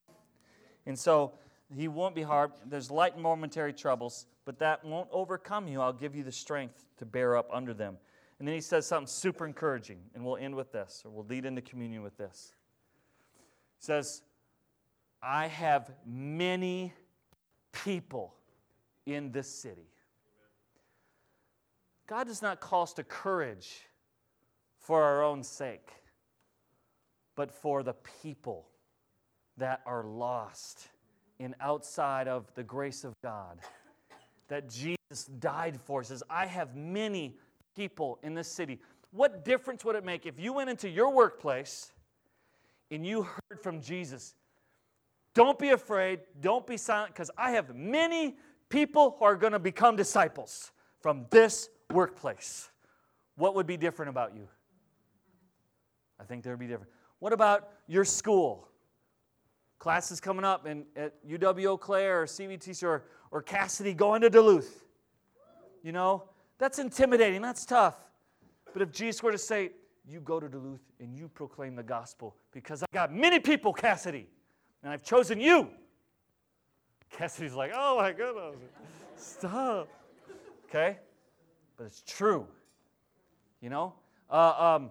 And 0.86 0.98
so, 0.98 1.32
He 1.74 1.88
won't 1.88 2.14
be 2.14 2.22
hard. 2.22 2.52
There's 2.66 2.90
light 2.90 3.14
and 3.14 3.22
momentary 3.22 3.72
troubles, 3.72 4.26
but 4.44 4.58
that 4.58 4.84
won't 4.84 5.08
overcome 5.12 5.68
you. 5.68 5.80
I'll 5.80 5.92
give 5.92 6.16
you 6.16 6.24
the 6.24 6.32
strength 6.32 6.84
to 6.98 7.06
bear 7.06 7.36
up 7.36 7.48
under 7.52 7.72
them. 7.72 7.96
And 8.38 8.48
then 8.48 8.54
He 8.56 8.60
says 8.60 8.86
something 8.86 9.06
super 9.06 9.46
encouraging, 9.46 9.98
and 10.14 10.24
we'll 10.24 10.36
end 10.36 10.56
with 10.56 10.72
this, 10.72 11.02
or 11.04 11.12
we'll 11.12 11.26
lead 11.26 11.44
into 11.44 11.62
communion 11.62 12.02
with 12.02 12.16
this. 12.16 12.54
He 13.78 13.86
says, 13.86 14.22
I 15.22 15.46
have 15.46 15.90
many 16.04 16.92
people 17.72 18.34
in 19.06 19.32
this 19.32 19.48
city. 19.48 19.88
God 22.06 22.26
does 22.26 22.42
not 22.42 22.60
call 22.60 22.82
us 22.82 22.92
to 22.94 23.04
courage 23.04 23.80
for 24.78 25.02
our 25.02 25.22
own 25.22 25.42
sake, 25.42 25.90
but 27.34 27.50
for 27.50 27.82
the 27.82 27.94
people 28.22 28.66
that 29.56 29.80
are 29.86 30.04
lost 30.04 30.88
and 31.40 31.54
outside 31.60 32.28
of 32.28 32.52
the 32.54 32.62
grace 32.62 33.04
of 33.04 33.14
God. 33.22 33.58
That 34.48 34.68
Jesus 34.68 35.24
died 35.38 35.80
for 35.80 36.04
says, 36.04 36.22
I 36.28 36.46
have 36.46 36.76
many 36.76 37.38
people 37.74 38.18
in 38.22 38.34
this 38.34 38.48
city. 38.48 38.80
What 39.10 39.44
difference 39.44 39.84
would 39.84 39.96
it 39.96 40.04
make 40.04 40.26
if 40.26 40.38
you 40.38 40.52
went 40.52 40.68
into 40.68 40.88
your 40.88 41.12
workplace 41.12 41.92
and 42.90 43.06
you 43.06 43.22
heard 43.22 43.60
from 43.62 43.80
Jesus? 43.80 44.34
Don't 45.34 45.58
be 45.58 45.70
afraid, 45.70 46.20
don't 46.40 46.66
be 46.66 46.76
silent, 46.76 47.14
because 47.14 47.30
I 47.36 47.52
have 47.52 47.74
many 47.74 48.36
people 48.68 49.16
who 49.18 49.24
are 49.24 49.36
going 49.36 49.52
to 49.52 49.58
become 49.58 49.96
disciples 49.96 50.70
from 51.00 51.26
this 51.30 51.68
workplace, 51.94 52.68
what 53.36 53.54
would 53.54 53.66
be 53.66 53.76
different 53.76 54.10
about 54.10 54.34
you? 54.34 54.48
I 56.20 56.24
think 56.24 56.42
there 56.42 56.52
would 56.52 56.60
be 56.60 56.66
different. 56.66 56.90
What 57.20 57.32
about 57.32 57.70
your 57.86 58.04
school? 58.04 58.68
Classes 59.78 60.20
coming 60.20 60.44
up 60.44 60.66
in, 60.66 60.84
at 60.96 61.14
UW 61.26 61.64
Eau 61.66 61.76
Claire 61.76 62.22
or 62.22 62.26
CVTC 62.26 62.82
or, 62.84 63.04
or 63.30 63.42
Cassidy 63.42 63.94
going 63.94 64.20
to 64.22 64.30
Duluth. 64.30 64.84
You 65.82 65.92
know, 65.92 66.24
that's 66.58 66.78
intimidating, 66.78 67.42
that's 67.42 67.66
tough. 67.66 67.96
But 68.72 68.82
if 68.82 68.92
Jesus 68.92 69.22
were 69.22 69.32
to 69.32 69.38
say, 69.38 69.72
You 70.06 70.20
go 70.20 70.40
to 70.40 70.48
Duluth 70.48 70.82
and 71.00 71.14
you 71.14 71.28
proclaim 71.28 71.76
the 71.76 71.82
gospel 71.82 72.36
because 72.52 72.82
I've 72.82 72.90
got 72.92 73.12
many 73.12 73.40
people, 73.40 73.72
Cassidy, 73.72 74.28
and 74.82 74.92
I've 74.92 75.02
chosen 75.02 75.40
you. 75.40 75.68
Cassidy's 77.10 77.54
like, 77.54 77.72
Oh 77.74 77.96
my 77.96 78.12
goodness, 78.12 78.56
stop. 79.16 79.88
Okay? 80.68 80.98
But 81.76 81.84
it's 81.84 82.02
true. 82.06 82.46
You 83.60 83.70
know? 83.70 83.94
Uh, 84.30 84.76
um, 84.76 84.90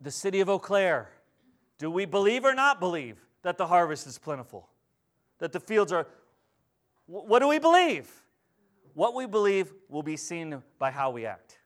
the 0.00 0.10
city 0.10 0.40
of 0.40 0.48
Eau 0.48 0.58
Claire. 0.58 1.10
Do 1.78 1.90
we 1.90 2.04
believe 2.04 2.44
or 2.44 2.54
not 2.54 2.80
believe 2.80 3.16
that 3.42 3.56
the 3.56 3.66
harvest 3.66 4.06
is 4.06 4.18
plentiful? 4.18 4.68
That 5.38 5.52
the 5.52 5.60
fields 5.60 5.92
are. 5.92 6.06
What 7.06 7.40
do 7.40 7.48
we 7.48 7.58
believe? 7.58 8.08
What 8.94 9.14
we 9.14 9.26
believe 9.26 9.72
will 9.88 10.02
be 10.02 10.16
seen 10.16 10.62
by 10.78 10.90
how 10.90 11.10
we 11.10 11.26
act. 11.26 11.58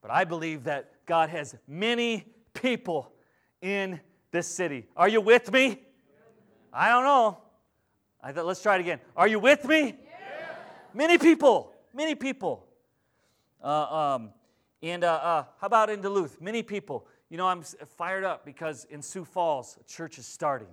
But 0.00 0.10
I 0.10 0.24
believe 0.24 0.64
that 0.64 0.92
God 1.06 1.28
has 1.30 1.56
many 1.66 2.24
people 2.54 3.12
in 3.60 4.00
this 4.30 4.46
city. 4.46 4.86
Are 4.96 5.08
you 5.08 5.20
with 5.20 5.52
me? 5.52 5.80
I 6.72 6.88
don't 6.88 7.04
know. 7.04 7.38
I 8.22 8.32
thought, 8.32 8.46
let's 8.46 8.62
try 8.62 8.76
it 8.76 8.80
again. 8.80 9.00
Are 9.16 9.26
you 9.26 9.38
with 9.38 9.64
me? 9.64 9.96
Many 10.94 11.18
people. 11.18 11.72
Many 11.94 12.14
people. 12.14 12.66
Uh, 13.62 14.14
um, 14.14 14.30
and 14.82 15.04
uh, 15.04 15.12
uh, 15.12 15.44
how 15.60 15.66
about 15.66 15.90
in 15.90 16.00
Duluth? 16.00 16.40
Many 16.40 16.62
people. 16.62 17.06
You 17.28 17.36
know, 17.36 17.46
I'm 17.46 17.62
fired 17.96 18.24
up 18.24 18.44
because 18.44 18.86
in 18.86 19.02
Sioux 19.02 19.24
Falls, 19.24 19.78
a 19.80 19.84
church 19.84 20.18
is 20.18 20.26
starting, 20.26 20.68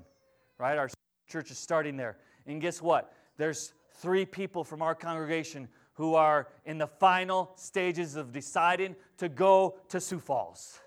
right? 0.57 0.77
Our 0.77 0.89
church 1.27 1.51
is 1.51 1.57
starting 1.57 1.97
there. 1.97 2.17
And 2.47 2.61
guess 2.61 2.81
what? 2.81 3.13
There's 3.37 3.73
three 3.95 4.25
people 4.25 4.63
from 4.63 4.81
our 4.81 4.95
congregation 4.95 5.67
who 5.93 6.15
are 6.15 6.47
in 6.65 6.77
the 6.77 6.87
final 6.87 7.51
stages 7.55 8.15
of 8.15 8.31
deciding 8.31 8.95
to 9.17 9.29
go 9.29 9.75
to 9.89 9.99
Sioux 9.99 10.19
Falls. 10.19 10.79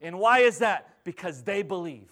And 0.00 0.18
why 0.18 0.40
is 0.40 0.58
that? 0.58 0.96
Because 1.04 1.42
they 1.42 1.62
believe 1.62 2.10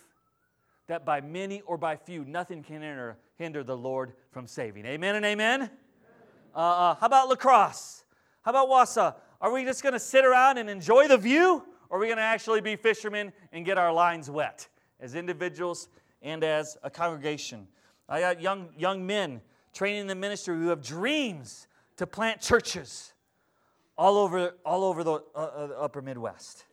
that 0.87 1.05
by 1.05 1.21
many 1.21 1.61
or 1.63 1.77
by 1.77 1.97
few, 1.97 2.25
nothing 2.25 2.63
can 2.63 2.83
hinder, 2.83 3.17
hinder 3.37 3.63
the 3.63 3.77
Lord 3.77 4.13
from 4.31 4.47
saving. 4.47 4.87
Amen 4.87 5.15
and 5.15 5.25
amen? 5.25 5.71
Uh, 6.55 6.59
uh, 6.59 6.95
how 6.97 7.07
about 7.07 7.29
La 7.29 7.37
Crosse? 7.37 8.04
How 8.45 8.51
about 8.51 8.69
Wausau? 8.69 9.15
Are 9.41 9.51
we 9.51 9.65
just 9.65 9.83
going 9.83 9.95
to 9.95 9.99
sit 9.99 10.25
around 10.25 10.59
and 10.59 10.69
enjoy 10.69 11.09
the 11.09 11.17
view? 11.17 11.65
Or 11.89 11.97
are 11.97 12.01
we 12.01 12.07
going 12.07 12.19
to 12.19 12.23
actually 12.23 12.61
be 12.61 12.77
fishermen 12.77 13.33
and 13.53 13.65
get 13.65 13.79
our 13.79 13.93
lines 13.93 14.31
wet 14.31 14.69
as 15.01 15.15
individuals 15.15 15.89
and 16.21 16.45
as 16.45 16.77
a 16.83 16.91
congregation? 16.91 17.67
I 18.07 18.21
got 18.21 18.43
young, 18.43 18.69
young 18.77 19.07
men 19.07 19.41
training 19.73 20.03
in 20.03 20.07
the 20.07 20.15
ministry 20.15 20.57
who 20.57 20.69
have 20.69 20.83
dreams 20.83 21.69
to 21.97 22.07
plant 22.07 22.41
churches 22.43 23.15
all 23.97 24.19
over, 24.19 24.55
all 24.65 24.85
over 24.85 25.03
the 25.03 25.13
uh, 25.35 25.39
uh, 25.39 25.69
upper 25.81 26.03
Midwest. 26.03 26.67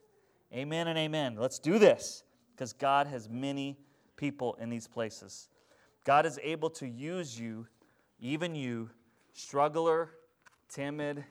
Amen 0.52 0.88
and 0.88 0.98
amen. 0.98 1.36
Let's 1.38 1.58
do 1.58 1.78
this 1.78 2.22
because 2.54 2.74
God 2.74 3.06
has 3.06 3.30
many 3.30 3.78
people 4.16 4.58
in 4.60 4.68
these 4.68 4.86
places. 4.86 5.48
God 6.04 6.26
is 6.26 6.38
able 6.42 6.68
to 6.70 6.86
use 6.86 7.38
you, 7.38 7.66
even 8.20 8.54
you, 8.54 8.90
struggler, 9.32 10.10
timid, 10.68 11.24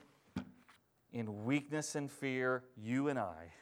in 1.12 1.44
weakness 1.44 1.94
and 1.94 2.10
fear, 2.10 2.64
you 2.76 3.08
and 3.08 3.18
I, 3.18 3.52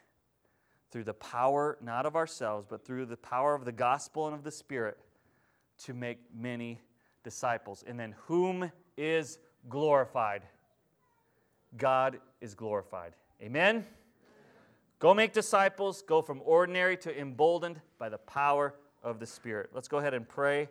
through 0.91 1.05
the 1.05 1.15
power 1.15 1.79
not 1.81 2.07
of 2.07 2.17
ourselves, 2.17 2.67
but 2.69 2.85
through 2.85 3.07
the 3.07 3.17
power 3.17 3.55
of 3.55 3.65
the 3.65 3.73
gospel 3.73 4.27
and 4.27 4.35
of 4.35 4.45
the 4.45 4.51
Spirit, 4.51 4.99
to 5.85 5.95
make 5.95 6.19
many 6.35 6.81
disciples. 7.25 7.85
And 7.87 7.99
then, 7.99 8.15
whom 8.27 8.71
is 8.97 9.39
glorified? 9.69 10.43
God 11.77 12.21
is 12.41 12.55
glorified. 12.55 13.15
Amen? 13.43 13.87
Go 14.99 15.15
make 15.15 15.33
disciples. 15.33 16.03
Go 16.03 16.21
from 16.21 16.43
ordinary 16.45 16.97
to 16.99 17.19
emboldened 17.19 17.81
by 17.99 18.09
the 18.09 18.19
power 18.19 18.75
of 19.03 19.19
the 19.19 19.27
Spirit. 19.27 19.71
Let's 19.73 19.89
go 19.89 19.99
ahead 19.99 20.15
and 20.15 20.29
pray. 20.29 20.69